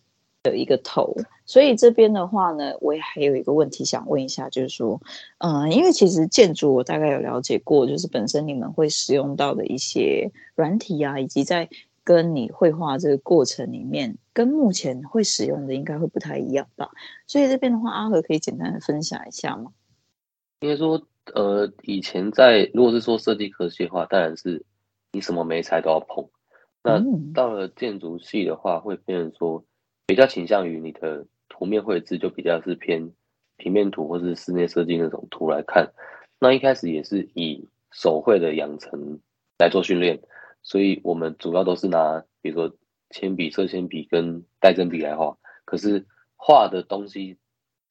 [0.42, 1.14] 的一个头。
[1.44, 4.98] 所以这边的话呢，我也还有一个问题想问一下，就是说，
[5.36, 11.68] 嗯、因为其实建筑我大概有了解过，就是本身你们会使用到的一些软体啊，以及在
[12.04, 16.88] 跟你绘画这个过程里面，跟目前会使用的应该会不太一样吧？
[17.26, 19.72] 所以这边的话，阿和可以简单的分享一下吗？
[20.60, 21.02] 应该说，
[21.34, 24.64] 呃，以前在如果是说设计科系的话，当然是
[25.12, 26.28] 你什么媒材都要碰。
[26.82, 27.02] 那
[27.32, 29.64] 到了建筑系的话，会变成说
[30.06, 31.26] 比较倾向于你的。
[31.48, 33.12] 图面绘制就比较是偏
[33.56, 35.90] 平面图或是室内设计那种图来看，
[36.38, 39.20] 那一开始也是以手绘的养成
[39.56, 40.20] 来做训练，
[40.62, 42.76] 所以我们主要都是拿比如说
[43.08, 46.04] 铅笔、色铅笔跟带针笔来画，可是
[46.34, 47.38] 画的东西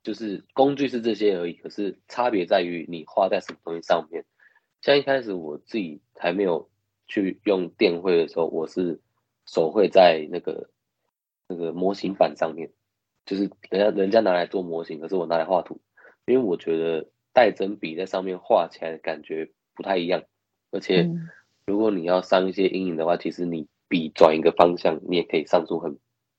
[0.05, 4.23] 就是工具是这些而已，可是差别在于你画在什么东西上面。
[4.81, 6.69] 像一开始我自己还没有
[7.07, 9.01] 去用电绘的时候，我是
[9.47, 10.69] 手绘在那个
[11.47, 12.69] 那个模型板上面。
[13.25, 15.81] 就是人家人家拿来做模型，可是我拿来画图，
[16.27, 20.21] 因为我觉得带针笔在上面画起来的感觉不太一样，
[20.69, 21.09] 而且
[21.65, 25.97] 如果你要上一些阴影的话，其实你笔转一个方向，你也可以上出很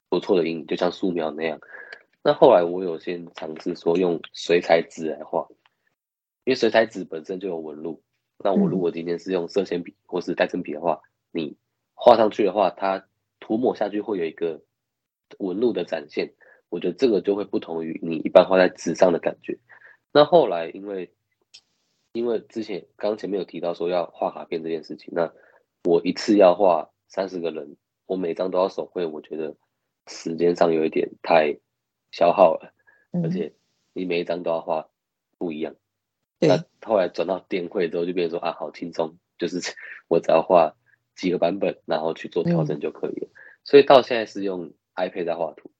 [0.08, 1.58] 不错的阴影，就像素描那样。
[2.26, 5.46] 那后来我有先尝试说用水彩纸来画，
[6.42, 8.02] 因为水彩纸本身就有纹路，
[8.38, 11.00] 那我如果今天是用色铅笔或是带针笔的话，
[11.30, 11.56] 你
[11.94, 13.06] 画上去的话，它
[13.38, 14.60] 涂抹下去会有一个
[15.38, 16.34] 纹路的展现。
[16.68, 19.60] 我觉得这个就会不同于你一般画在纸上的感觉。
[20.12, 21.12] 那后来因为
[22.12, 25.32] 因为之前刚刚前面有提到说要画卡片这件事情，那
[25.84, 29.54] 我一次要画三十个人，我每张都要手绘，我觉得
[30.08, 31.56] 时间上有一点太
[32.16, 32.72] 消耗了，
[33.22, 33.52] 而且
[33.92, 34.88] 你每一张都要画
[35.36, 35.74] 不一样。
[36.38, 39.60] 那后来转到电绘之后，就变成说啊，好轻松， 就是
[40.08, 40.74] 我只要画
[41.14, 43.28] 几个版本，然后去做调整就可以了。
[43.64, 45.70] 所以到现在是用 iPad 在画图。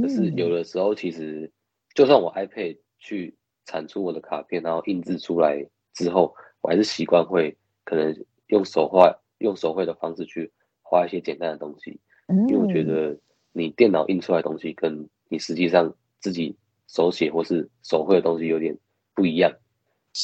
[0.00, 1.52] 就是有的时候，其实
[1.94, 13.18] 就算我 iPad 去产出我的卡片，然后印制出来之后，我还是习惯会可能用手画、用手绘的方式去画一些简单的东西，因为我觉得
[13.52, 16.56] 你电脑印出来的东西跟你实际上自己
[16.86, 18.78] 手写或是手绘的东西有点
[19.14, 19.52] 不一样。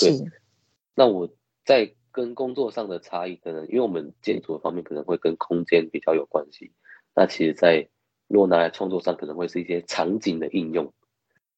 [0.01, 0.17] 对，
[0.95, 1.29] 那我
[1.65, 6.71] 在跟工作上的差异，可能因为我们建筑的方面可能会跟空间比较有关系，
[7.15, 7.89] 那其实，在
[8.29, 10.93] 如果拿来创作上，可能会是一些场景的应用，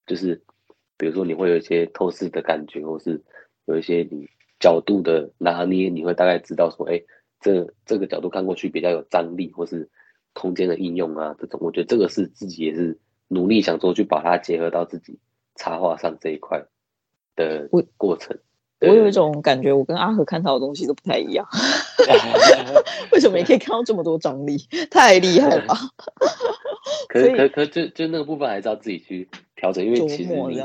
[0.07, 0.43] 就是
[0.97, 3.23] 比如说你会有一些透视的感觉，或是
[3.67, 4.27] 有一些你
[4.59, 7.03] 角度的拿捏，你会大概知道说，哎，
[7.39, 9.91] 这这个角度看过去比较有张力，或是
[10.33, 12.99] 空间的应用啊，这种，我觉得这个是自己也是
[13.33, 15.19] 努力想说去把它结合到自己
[15.55, 16.65] 插画上这一块
[17.35, 18.39] 的过程。
[18.81, 21.47] 我有一种感觉，我跟阿和看到的东西都不太一样。
[23.13, 24.57] 为什么你可以看到这么多张力？
[24.91, 25.77] 太厉害了吧！
[27.09, 30.61] 可是可可就就那个部分还是要自己去调整，因为其实你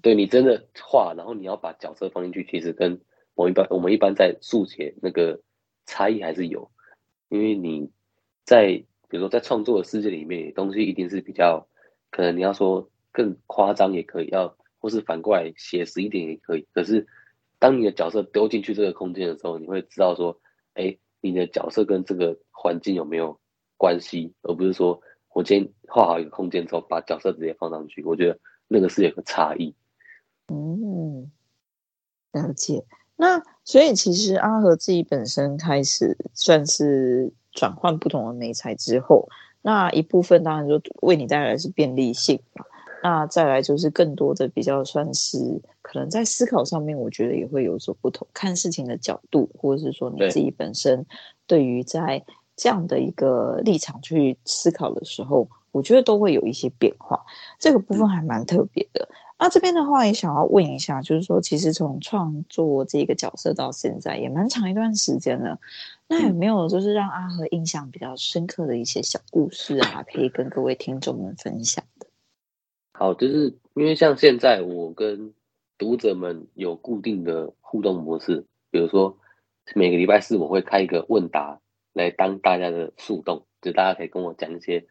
[0.00, 3.00] 对你真的画，然后你要把角色放进去，其实跟
[3.34, 5.40] 我一般我们一般在速写那个
[5.86, 6.70] 差异还是有。
[7.28, 7.90] 因为你
[8.44, 11.66] 在比如说在创作的世界里面，东西一定是比较
[12.10, 17.06] 可能你要说更夸张也可以，要或是反过来写实一点也可以，可是。
[17.62, 20.40] 当你的角色丢进去这个空间的时候，你会知道说，
[20.72, 23.38] 哎，你的角色跟这个环境有没有
[23.76, 24.98] 关系，而不是说
[25.34, 28.02] 我今天画好一个空间之后，把角色直接放上去。
[28.02, 29.74] 我觉得那个是有个差异。
[30.48, 31.30] 嗯，
[32.32, 32.82] 了解。
[33.16, 39.28] 那所以其实阿和自己本身开始算是转换不同的媒材之后，
[39.62, 42.64] 那一部分当然就为你带来是便利性嘛。
[43.02, 45.38] 那再来就是更多的比较算是
[45.80, 51.06] 可能在思考上面，我觉得也会有所不同，看事情的角度，或者是说你自己本身
[51.46, 52.22] 对于在
[52.56, 57.24] 这样的一个立场去思考的时候，我觉得都会有一些变化。
[57.58, 59.08] 这个部分还蛮特别的。
[59.42, 65.58] 那这边的话也想要问一下，就是说其实从创作这个角色到现在也蛮长一段时间了，
[66.06, 72.06] 那有没有就是让阿和印象比较深刻的一些小故事啊，可以跟各位听众们分享的？
[72.92, 75.32] 好，就是因为像现在我跟
[75.78, 79.16] 读者们有固定的互动模式，比如说
[79.74, 81.58] 每个礼拜四我会开一个问答
[81.94, 84.84] 来当大家的树洞，就大家可以跟我讲一些，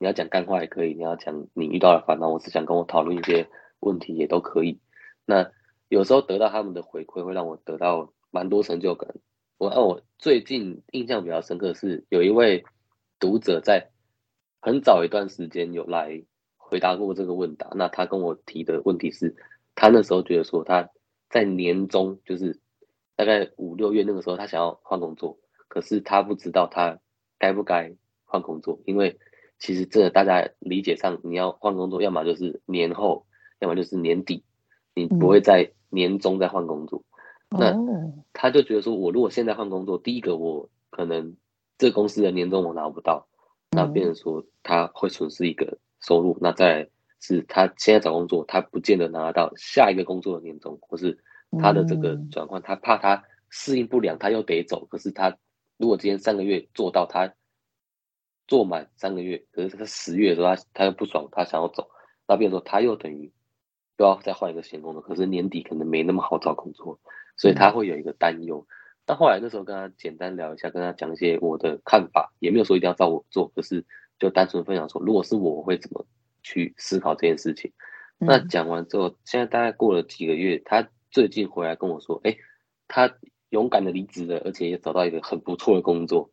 [0.00, 3.46] 你要讲干话也可以，你要讲你遇到的烦恼，我是想跟我讨论一些
[3.84, 4.80] 问题也都可以。
[5.24, 5.52] 那
[5.88, 9.14] 有时候得到他们的回馈，会让我得到蛮多成就感。
[9.58, 12.64] 我按我最近印象比较深刻的是有一位
[13.20, 13.90] 读者在
[14.60, 16.24] 很早一段时间有来。
[16.66, 19.36] 回答过这个问答，那他跟我提的问题是，
[19.74, 20.88] 他那时候觉得说他
[21.28, 22.58] 在年中，就是
[23.16, 26.98] 大概五六月那个时候，他想要换工作，可是他不知道他
[27.38, 29.20] 该不该换工作，因为
[29.58, 33.26] 其实这大家理解上，你要换工作，要么就是年后，
[33.64, 34.44] 要么就是年底，
[34.94, 37.02] 你不会在年终再换工作。
[37.48, 41.36] 嗯、那他就觉得说，我如果现在换工作，第一个我可能
[41.78, 43.26] 这公司的年终我拿不到，
[43.70, 46.88] 那变成说他会损失一个收入，那再。
[47.26, 51.18] 是他现在找工作，他不见得拿得到下一个工作的年终，或是
[51.58, 54.84] 他的这个转换，他怕他适应不良，他又得走。
[54.90, 55.34] 可是他
[55.78, 57.32] 如果今天三个月做到，他
[58.46, 61.88] 做满三个月，可是他十月的时候他他又不爽，他想要走，
[62.28, 63.32] 那变成说他又等于
[63.98, 66.98] 又要再换一个新工作，可是年底可能没那么好找工作，
[67.36, 68.66] 所以他会有一个担忧。
[69.04, 73.84] 但后来那时候跟他简单聊一下，跟他讲一些我的看法，也没有说一定要照我做，可是
[74.18, 76.04] 就单纯分享说，如果是我，我会怎么。
[76.46, 77.72] 去思考这件事情。
[78.18, 82.38] 那讲完之后，嗯、现在大概过了几个月，他最近回来跟我说：“哎、欸，
[82.86, 83.10] 他
[83.48, 86.30] 勇敢的离职了，而且也找到一个很不错的工作，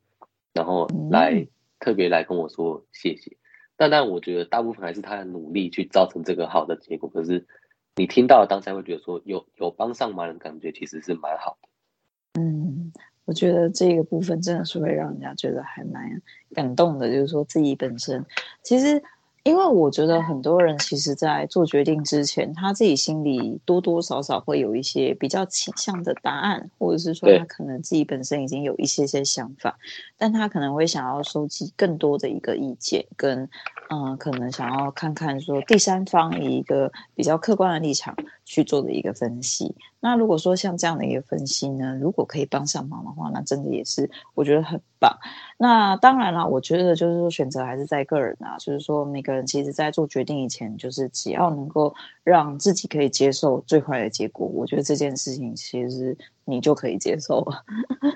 [0.52, 1.48] 然后来、嗯、
[1.80, 3.38] 特别来跟我说谢谢。”
[3.82, 7.10] 但但我觉得大部分还是他的努力去造成这个好的结果。
[7.10, 7.48] 可是
[7.96, 12.40] 你听到当下会觉得说有有帮上忙的感觉，其实是蛮好的。
[12.40, 12.94] 嗯，
[13.26, 16.22] 我觉得这个部分真的是会让人家觉得还蛮
[16.54, 18.24] 感动的，就是说自己本身
[18.62, 19.02] 其实。
[19.44, 29.80] 因为我觉得很多人其实，在做决定之前，他自己心里多多少少会有一些比较倾向的答案，或者是说他可能自己本身已经有一些些想法，
[30.16, 33.50] 但他可能会想要收集更多的一个意见，跟
[33.90, 38.16] 嗯，可能想要看看说第三方以一个比较客观的立场
[38.52, 39.74] 去做的一个分析。
[40.02, 45.18] 那如果说像这样的一个分析呢，如果可以帮上忙的话，那真的也是我觉得很棒。
[45.58, 51.96] 那当然了，我觉得就是说选择还是在个人啊，就是说每个人其实在做决定以前，就是只要能够
[52.26, 57.64] 让自己可以接受最坏的结果，我觉得这件事情其实你就可以接受了。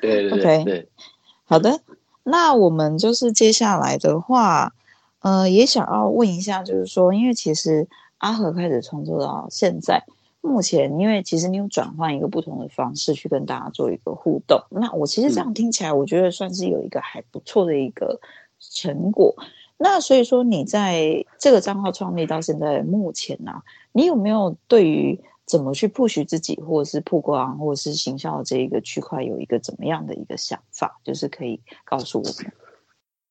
[0.02, 0.90] 对对对， 对，
[1.46, 1.80] 好的。
[2.24, 4.74] 那我们就是接下来的话，
[5.22, 10.04] 呃，也想要问一下，就是说，因为其实阿和开始创作到现在。
[10.46, 18.20] 目前，因为其实你有转换一个不同的方式去跟大家做一个互动，那我其实这样听起来，我觉得算是有一个还不错的一个
[18.60, 19.36] 成果。
[19.39, 19.46] 嗯、
[19.78, 31.00] 那所以说，你在这个账号创立到现在目前呢、啊，你有没有对于怎么去 push 自己，或者是曝光，或者是行销这一个区块，有一个怎么样的一个想法？
[31.04, 32.54] 就是可以告诉我们。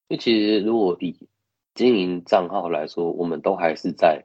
[0.08, 1.16] 因为其实如果以
[1.74, 4.24] 经营账号来说，我们都还是在。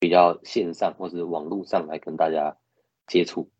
[0.00, 2.56] 比较线上或是网络上来跟大家
[3.06, 3.50] 接触，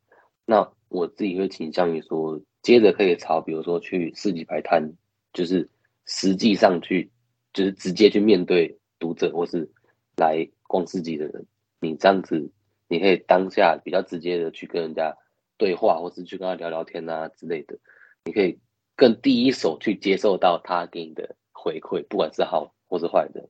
[0.44, 4.92] 那我自己会倾向于说，接着可以朝比如说去市集摆摊，
[5.32, 5.68] 就是
[6.06, 7.10] 实际上去，
[7.52, 9.68] 就是直接去面对读者或是
[10.16, 11.46] 来逛市集的人，
[11.80, 12.50] 你这样子，
[12.86, 15.16] 你可以当下比较直接的去跟人家
[15.56, 17.76] 对话，或是去跟他聊聊天啊之类的，
[18.24, 18.58] 你可以
[18.94, 23.48] 更第一手去接受到他给你的回馈，不管是好或是坏的。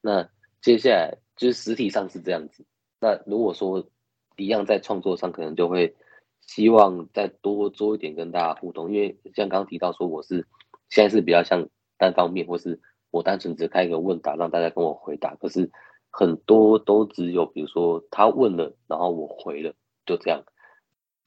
[0.00, 0.28] 那
[0.62, 1.18] 接下来。
[1.36, 2.64] 就是实体上是这样子，
[3.00, 3.86] 那如果说
[4.36, 5.96] 一样在创作上，可能就会
[6.40, 10.46] 希望再多做一点跟大家互动，因为像刚刚提到说，我是
[10.90, 12.80] 现在是比较像单方面，或是
[13.10, 15.70] 我单纯只开一个问答让大家跟我回答，可是
[16.10, 19.74] 很多都只有比如说他问了，然后我回了，
[20.04, 20.44] 就这样，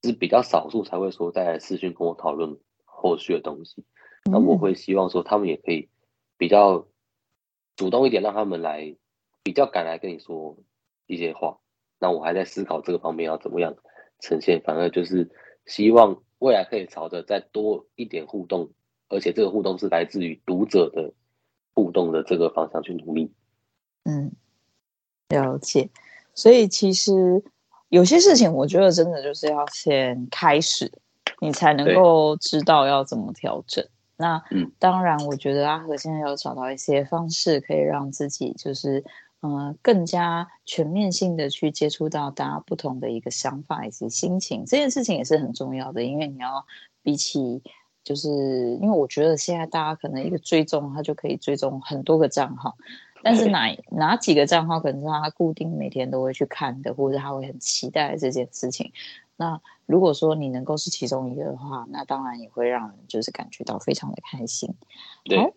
[0.03, 3.84] 是比较少数才会说在私讯跟我讨论后续的东西。
[4.32, 5.89] 那我会希望说他们也可以
[6.38, 6.88] 比较
[7.76, 8.95] 主动一点，让他们来。
[9.46, 10.58] 比较敢来跟你说
[11.06, 11.60] 一些话，
[12.00, 13.76] 那我还在思考这个方面要怎么样
[14.20, 14.60] 呈现。
[14.60, 15.30] 反而就是
[15.68, 18.72] 希望未来可以朝着再多一点互动，
[19.08, 21.14] 而且这个互动是来自于读者的
[21.76, 23.32] 互动的这个方向去努力。
[24.06, 24.32] 嗯，
[25.30, 25.91] 了解。
[26.34, 27.43] 所以其实
[27.89, 30.91] 有些事情，我觉得真的就是要先开始，
[31.39, 33.88] 你才能够知道要怎么调整。
[34.18, 39.06] 那嗯，当然，我觉得阿和现在有找到一些方式，可以让自己就是。
[39.54, 46.04] 呃，更加全面性的去接触到大家不同的一个想法以及心情，这件事情也是很重要的。
[46.04, 46.66] 因为你要
[47.04, 47.62] 比起，
[48.04, 48.30] 就是
[48.82, 52.76] 因为我觉得现在大家可能一个追踪，他就可以追踪很多个账号，
[53.24, 58.91] 但是哪哪几个账号可能是他固定每天都会去看的，或者他会很期待这件事情。
[59.36, 64.74] 那如果说你能够是其中一个的话，那当然也会让人就是感觉到非常的开心。
[65.24, 65.52] 对，好，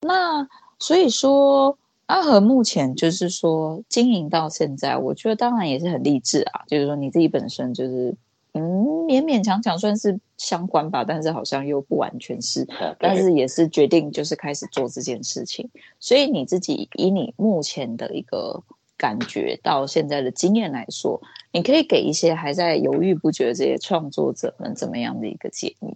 [0.00, 0.48] 那
[0.78, 1.76] 所以说。
[2.10, 6.64] 阿和目前就是说经营到现在，我觉得当然也是很励志啊。
[6.66, 8.12] 就是说你自己本身就是
[8.52, 12.66] 嗯勉勉强强算是相关吧，但是好像又不完全是。
[12.98, 15.70] 但是也是决定就是开始做这件事情。
[16.00, 18.60] 所以你自己以你目前的一个
[18.96, 25.94] 感觉到现在的经验来说，你可以给一些还在犹豫不决的这些创作者们怎么样的一个建议？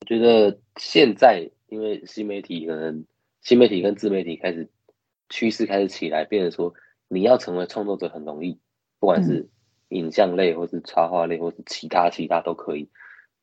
[0.00, 3.04] 我觉得现在因为新媒体可能
[3.42, 4.68] 新媒体跟自媒体开始
[5.30, 6.74] 趋势开始起来，变成说
[7.08, 8.58] 你要成为创作者很容易，
[8.98, 9.48] 不管是
[9.88, 12.90] 影像类或是插画类或是其他其他都可以。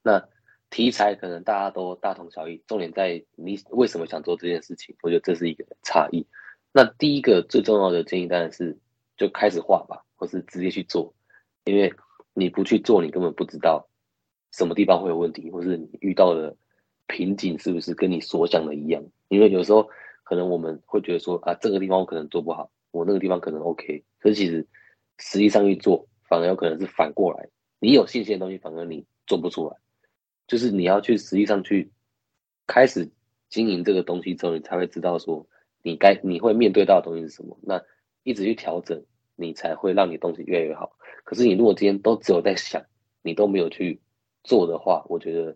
[0.04, 0.24] 那
[0.70, 4.96] 题材可能大家都大同小异，重点在你为什么想做这件事情。
[5.02, 6.28] 我觉得这是一个差异。
[6.74, 8.78] 那第一个最重要的建议当然是
[9.16, 11.14] 就开始画吧，或是直接去做，
[11.64, 11.94] 因为
[12.34, 13.88] 你不去做，你根本不知道
[14.52, 16.56] 什么地方会有问题，或是你遇到的
[17.08, 19.04] 瓶颈是不是跟你所想的一样。
[19.30, 19.90] 因为有时候
[20.28, 24.68] 可能我们会觉得说啊，这个地方我可能做不好，我那个地方可能 OK，可是其实
[25.20, 27.48] 实际上去做，反而有可能是反过来，
[27.80, 29.78] 你有信心的东西，反而你做不出来。
[30.46, 31.94] 就是你要去实际上去
[32.66, 33.10] 开始
[33.48, 35.48] 经营这个东西之后，你才会知道说
[35.82, 37.58] 你该你会面对到的东西是什么。
[37.62, 37.82] 那
[38.24, 39.06] 一直去调整，
[39.38, 40.98] 你才会让你东西越来越好。
[41.24, 42.84] 可是你如果今天都只有在想，
[43.22, 44.02] 你都没有去
[44.44, 45.56] 做的话，我觉得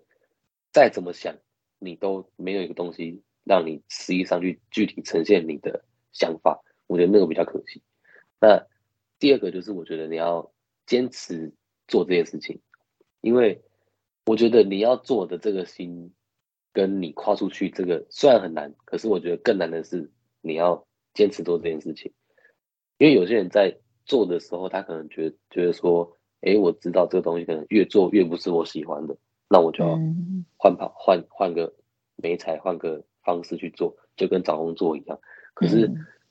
[0.72, 1.36] 再怎么想，
[1.78, 6.62] 你都没有一个东西让你实际上去具体呈现你的想法。
[6.88, 7.82] 我觉得那个比较可惜。
[8.40, 8.66] 那
[9.20, 10.52] 第二个就是我觉得你要
[10.86, 11.54] 坚持
[11.88, 12.60] 做这件事情，
[13.22, 13.62] 因为。
[14.28, 16.14] 我觉得你要做的这个心，
[16.72, 20.12] 跟你跨出去这个虽然很难，可是我觉得更难的是
[20.42, 20.86] 你要
[21.16, 22.14] 坚持做这件事情。
[23.00, 23.76] 因为有些人在
[24.06, 29.18] 做的时候，他可能觉得觉得说，哎，我知道这个东西可能越做越不是我喜欢的，
[29.50, 30.00] 那我就要
[30.56, 31.74] 换跑换换个
[32.16, 35.20] 媒材，换个方式去做，就跟找工作一样。
[35.54, 35.88] 可是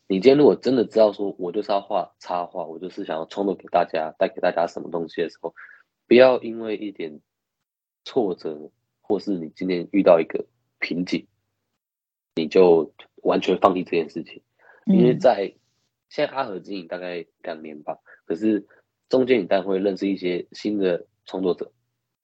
[0.07, 5.55] 你今天如果真的知道说，我就是要画插画，我就是想要创作给大家，带给大家什么东西的时候，
[6.07, 7.21] 不要因为一点。
[8.03, 8.71] 挫折，
[9.03, 10.47] 或是你今天遇到一个
[10.79, 11.27] 瓶颈，
[12.35, 14.43] 你就完全放弃这件事情。
[14.87, 15.55] 因为在
[16.09, 18.67] 现在阿和经营大概两年吧，可是
[19.11, 21.71] 中间你当然会认识一些新的创作者，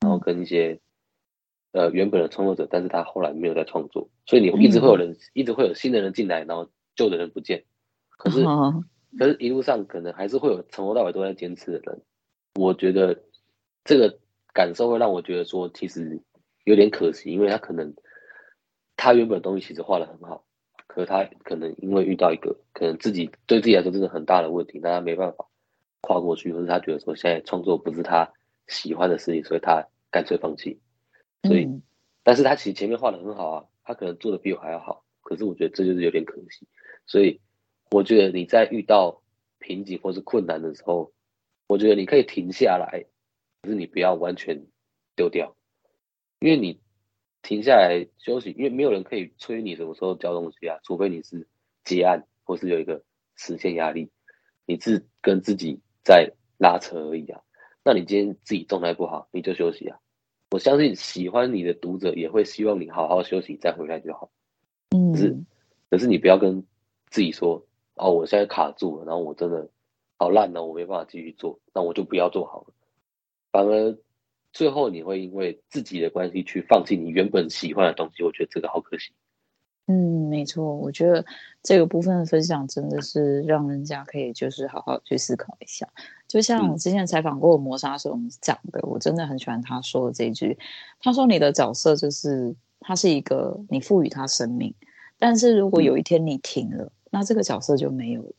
[0.01, 0.81] 然后跟一些
[1.77, 7.65] 呃原本的创作者，但是他后来没有在创作，所以你一直会有人，一直会有新的人进来，然后旧的人不见。
[8.09, 8.43] 可是，
[9.19, 12.03] 可是一路上可能还是会有从头到尾都在坚持的人。
[12.55, 13.23] 我觉得
[13.85, 14.19] 这个。
[14.57, 16.23] 感受会让我觉得说，其实
[16.65, 17.95] 有点可惜，因为他可能
[18.97, 20.47] 他原本的东西其实画的很好，
[20.87, 25.45] 可是他可能因为遇到一个可能自己对自己来说真的很大的问题，那他没办法
[26.01, 28.33] 跨过去，或者他觉得说现在创作不是他
[28.67, 30.81] 喜欢的事情，所以他干脆放弃。
[31.47, 31.83] 所以，嗯、
[32.23, 36.67] 但是他其实前面画的很好啊，他可能做的比我还要好，可是我觉得这就是有点可惜。
[37.07, 37.41] 所以，
[37.91, 39.23] 我觉得你在遇到
[39.59, 41.13] 瓶颈或是困难的时候，
[41.67, 43.07] 我觉得你可以停下来。
[43.63, 44.67] 可是你不要完全
[45.17, 45.57] 丢掉，
[46.39, 46.81] 因为你
[47.43, 51.49] 停下来休息，因为没有人可以催你什么时候交东西啊，除非你是
[51.83, 53.03] 结案或是有一个
[53.35, 54.11] 时间压力，
[54.67, 57.41] 你是跟自己在拉扯而已啊。
[57.83, 59.99] 那你今天自己状态不好，你就休息啊。
[60.51, 64.31] 我相信喜欢你的读者也会希望你好好休息再回来就好。
[64.91, 65.37] 嗯，可是
[65.91, 66.65] 可是你不要跟
[67.11, 69.69] 自己说哦，我现在卡住了，然后我真的
[70.19, 72.75] 好烂哦，我没办法继续做，那我就不要做好了。
[73.51, 73.99] 反而
[74.53, 79.13] 最后你会因为自己的关系去放弃你原本喜欢的东西，我觉得这个好可惜。
[79.89, 81.25] 嗯，没错，我觉得
[81.63, 85.89] 这个部分的分享真的是让人家可以就是好好去思考一下。
[86.29, 90.59] 就像我之前采访过磨砂时我们讲的，我真的很喜欢他说的这句，
[91.01, 94.75] 他说你的角色就是他是一个你赋予他生命，
[95.19, 98.33] 但是如果有一天你停了，那这个角色就没有了，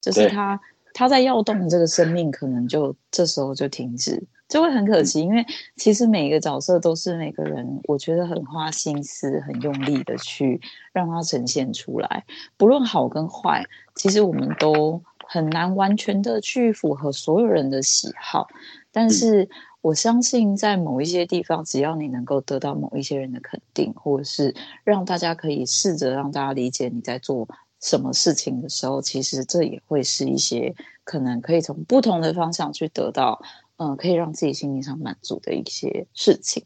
[0.00, 0.60] 就是他
[0.94, 4.26] 他在要动的这个生命可能就这时候就停止。
[4.48, 5.44] 就会很可惜，因为
[5.76, 10.58] 其实每一个角色都是每个人，我觉得很花心思、很用力的去
[10.90, 12.24] 让它呈现出来。
[12.56, 13.62] 不论好跟坏，
[13.94, 18.48] 其实我们都很难完全的去符合所有人的喜好。
[18.90, 19.48] 但是
[19.82, 27.46] 我相信，在某一些地方，只要你能够得到某一些人的肯定，或者是让大家可以试着让大家理解你在做
[27.80, 30.74] 什么事情的时候，其实这也会是一些
[31.04, 33.40] 可能可以从不同的方向去得到。
[33.76, 36.64] 嗯、呃，可以让自己心理上满足的一些事情。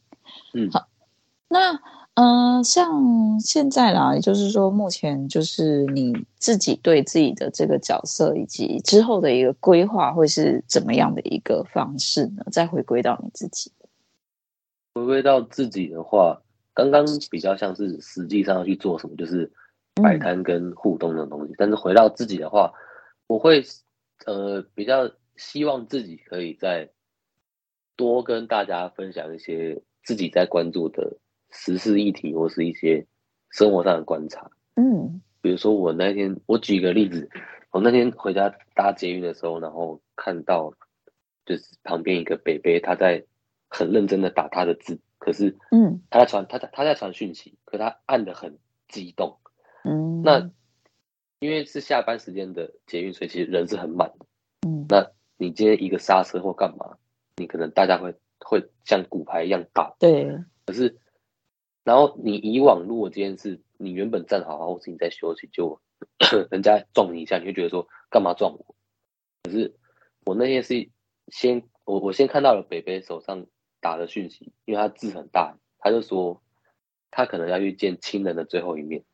[0.55, 0.89] 嗯，好，
[1.49, 1.79] 那
[2.15, 12.45] 嗯、呃，像现在啦，也就是说，目前就是你自己对自己的这个角色以及之后的一个规划，会是怎么样的一个方式呢？
[12.53, 13.73] 再回归到你自己，
[14.95, 16.43] 回归到自己的话，
[16.75, 19.51] 刚刚比较像是实际上要去做什么，就是
[19.95, 21.53] 摆摊跟互动的东西。
[21.53, 22.73] 嗯、但是回到自己的话，
[23.27, 23.65] 我会
[24.27, 26.91] 呃比较希望自己可以再。
[27.95, 31.19] 多跟大家分享一些自己在关注的
[31.53, 33.07] 时事议题，或是一些
[33.51, 34.51] 生活上的观察。
[34.75, 37.29] 嗯，比如说我那天，我举个例子，
[37.71, 40.73] 我那天回家搭捷运的时候，然后看到
[41.45, 43.25] 就是旁边一个北北他在
[43.69, 49.39] 很认真的打他的字，可是嗯，他在传他在他在传讯息，可他按的很激动，
[49.85, 50.51] 嗯，那
[51.41, 54.27] 因为是下班时间的捷运，所以其实人是很满的，
[54.67, 56.97] 嗯，那你今天一个刹车或干嘛，
[57.37, 60.97] 你可能大家会会像骨牌一样打，对，可是
[61.85, 65.81] 然后你以往如果这件事你原本站好，或是你在休息就。
[66.51, 68.75] 人家撞你一下，你会觉得说干嘛撞我？
[69.45, 69.77] 可是
[70.25, 70.91] 我那天是
[71.29, 73.47] 先我我先看到了北北手上
[73.81, 76.43] 打的讯息，因为他字很大，他就说
[77.13, 79.05] 他可能要去见亲人的最后一面，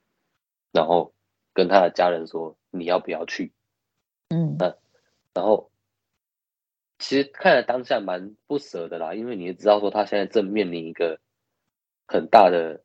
[0.73, 1.13] 然后
[1.53, 3.53] 跟他的家人说你要不要去？
[4.31, 4.75] 嗯，那
[5.35, 5.71] 然后
[6.99, 11.21] 其实看了当下蛮不舍的啦，因为你也知道说他现在正面临一个
[12.09, 12.83] 很大的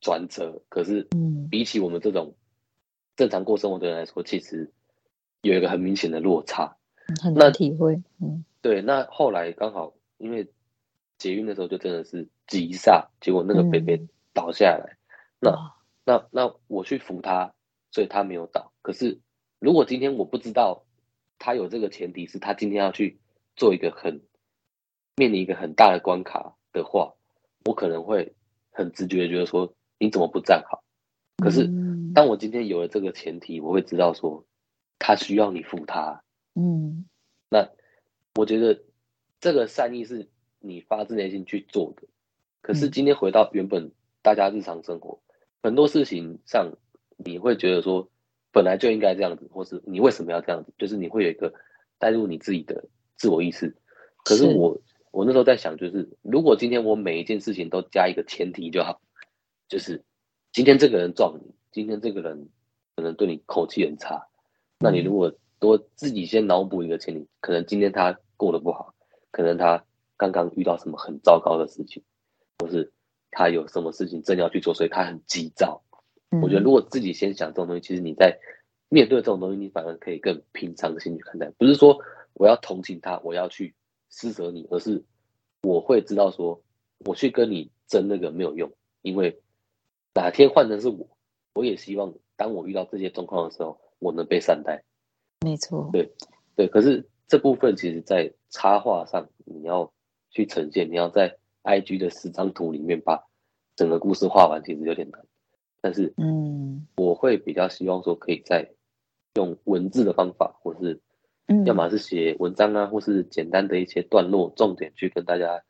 [0.00, 1.08] 转折，可是
[1.50, 2.36] 比起我们这种。
[3.16, 4.70] 正常过生活的人来说，其实
[5.42, 6.76] 有一个很明显的落差，
[7.20, 8.00] 很难体会。
[8.20, 8.80] 嗯，对。
[8.80, 10.48] 那后来刚好因为
[11.18, 14.00] 捷运的时候，就真的是急刹，结果那个北北
[14.32, 14.96] 倒下来。
[15.40, 15.74] 嗯、那
[16.04, 17.52] 那那我去扶他，
[17.90, 18.70] 所以他没有倒。
[18.82, 19.18] 可是
[19.58, 20.84] 如果今天我不知道
[21.40, 23.18] 他有这个前提是他今天要去
[23.56, 24.22] 做一个很
[25.16, 27.14] 面临一个很大的关卡的话，
[27.64, 28.34] 我可能会
[28.70, 30.82] 很直觉的觉得说，你怎么不站好？
[31.38, 31.64] 可是。
[31.64, 34.44] 嗯当我今天有了这个前提，我会知道说
[34.98, 36.24] 他需要你扶他。
[36.54, 37.04] 嗯，
[37.48, 37.68] 那
[38.34, 38.82] 我觉得
[39.40, 40.26] 这个善意是
[40.58, 42.08] 你发自内心去做的。
[42.62, 43.92] 可是今天回到原本
[44.22, 45.20] 大家日常生活，
[45.62, 46.72] 很多事情上
[47.18, 48.08] 你会觉得说
[48.50, 50.72] 本来就应该这样子，或是你为什么要这样子？
[50.76, 51.52] 就是你会有一个
[51.98, 52.86] 带入你自己的
[53.16, 53.76] 自我意识。
[54.24, 59.00] 可是我是我那时候在想，就是如果今天我每一件事情都加一个前提就好，
[59.68, 60.04] 就是
[60.52, 61.54] 今天这个人撞你。
[61.70, 62.48] 今天这个人
[62.96, 64.26] 可能对你口气很差，
[64.80, 68.94] 那你如果多自己先脑补一个前提，可能今天他过得不好，
[69.30, 69.84] 可能他
[70.16, 72.02] 刚刚遇到什么很糟糕的事情，
[72.58, 72.90] 或是
[73.30, 75.82] 他有什么事情正要去做，所以他很急躁。
[76.42, 78.38] 我觉得如果自己先想这种东西，其实你在
[78.88, 81.50] 面对这种东西，你反而可以更平常心去看待。
[81.58, 81.98] 不是说
[82.32, 83.74] 我要同情他，我要去
[84.10, 85.04] 施舍你，而是
[85.62, 86.62] 我会知道说，
[87.04, 89.40] 我去跟你争那个没有用，因为
[90.14, 91.08] 哪天换成是我。
[91.54, 94.84] 我也希望，当我遇到这些状况的时候，我能被善待。
[95.40, 96.12] 没错，对
[96.54, 96.68] 对。
[96.68, 99.92] 可是这部分其实，在插画上，你要
[100.30, 103.24] 去呈现，你要在 IG 的十张图里面把
[103.74, 105.26] 整个故事画完，其实有点难。
[105.80, 108.70] 但是，嗯，我会比较希望说，可以在
[109.34, 111.00] 用文字的方法，或是，
[111.64, 115.62] 要么是写文章啊，或是简单的一些段落，重点去跟大家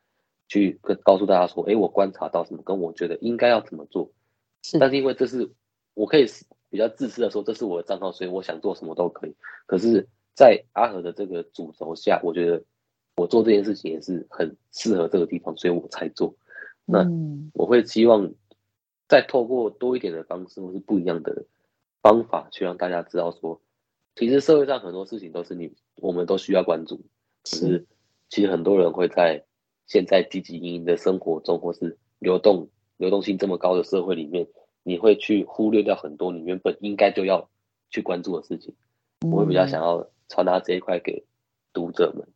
[0.46, 4.10] 去跟告诉大家说，哎，我观察到什么，跟我觉得应该要怎么做。
[4.62, 5.50] 是，但是因为这是。
[5.94, 6.26] 我可以
[6.70, 9.34] 比较自私的说，这是我的账号，所以我想做什么都可以。
[9.66, 12.62] 可是，在阿和的这个主轴下，我觉得
[13.16, 16.36] 我做这件事情也是很适合这个地方，所以我才做。
[16.84, 17.04] 那
[17.52, 18.32] 我会希望
[19.08, 21.46] 再透过多一点的方式，或是不一样的
[22.00, 23.60] 方法，去让大家知道说，
[24.18, 26.96] 其实社会上很多事情都是你我们都需要关注。
[27.44, 27.86] 可是，
[28.28, 29.44] 其实很多人会在
[29.86, 34.48] 现在汲汲营营的生活中，或是流动流动性这么高的社会里面。
[34.82, 37.50] 你会去忽略掉很多你原本应该就要
[37.90, 38.74] 去关注的事情，
[39.20, 41.24] 嗯、我会比较想要传达这一块给
[41.74, 42.26] 读者们。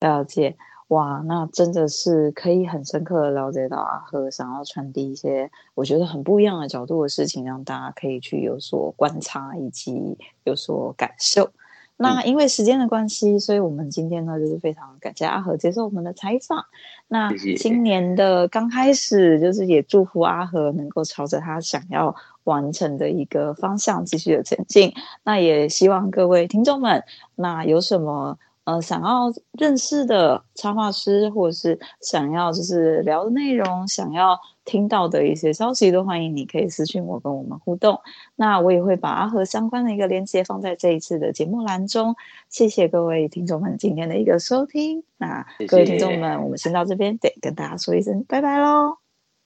[0.00, 0.56] 了解，
[0.88, 11.50] 哇，那真的是可以很深刻的了解到阿和想要传递一些我觉得很不一样的角度的事情，让大家可以去有所观察以及有所感受。
[11.96, 16.64] 那因为时间的关系，所以我们今天呢，就是非常感谢阿和接受我们的采访。
[17.08, 22.14] 那今年的刚开始，就是也祝福阿和能够朝着他想要
[22.44, 24.92] 完成的一个方向继续的前进。
[25.24, 27.02] 那也希望各位听众们，
[27.34, 28.38] 那有什么？
[28.66, 38.00] 呃，想要认识的插画师，或者是想要就是聊的内容，想要听到的一些消息，都欢迎你可以私信我，跟我们互动。
[38.34, 42.16] 那我也会把阿和相关的一个连接放在这一次的节目栏中。
[42.48, 45.04] 谢谢各位听众们今天的一个收听。
[45.16, 48.98] 那各位听众们，我们先到这边，得跟大家说一声拜拜喽，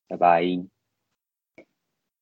[0.09, 0.80] 拜拜。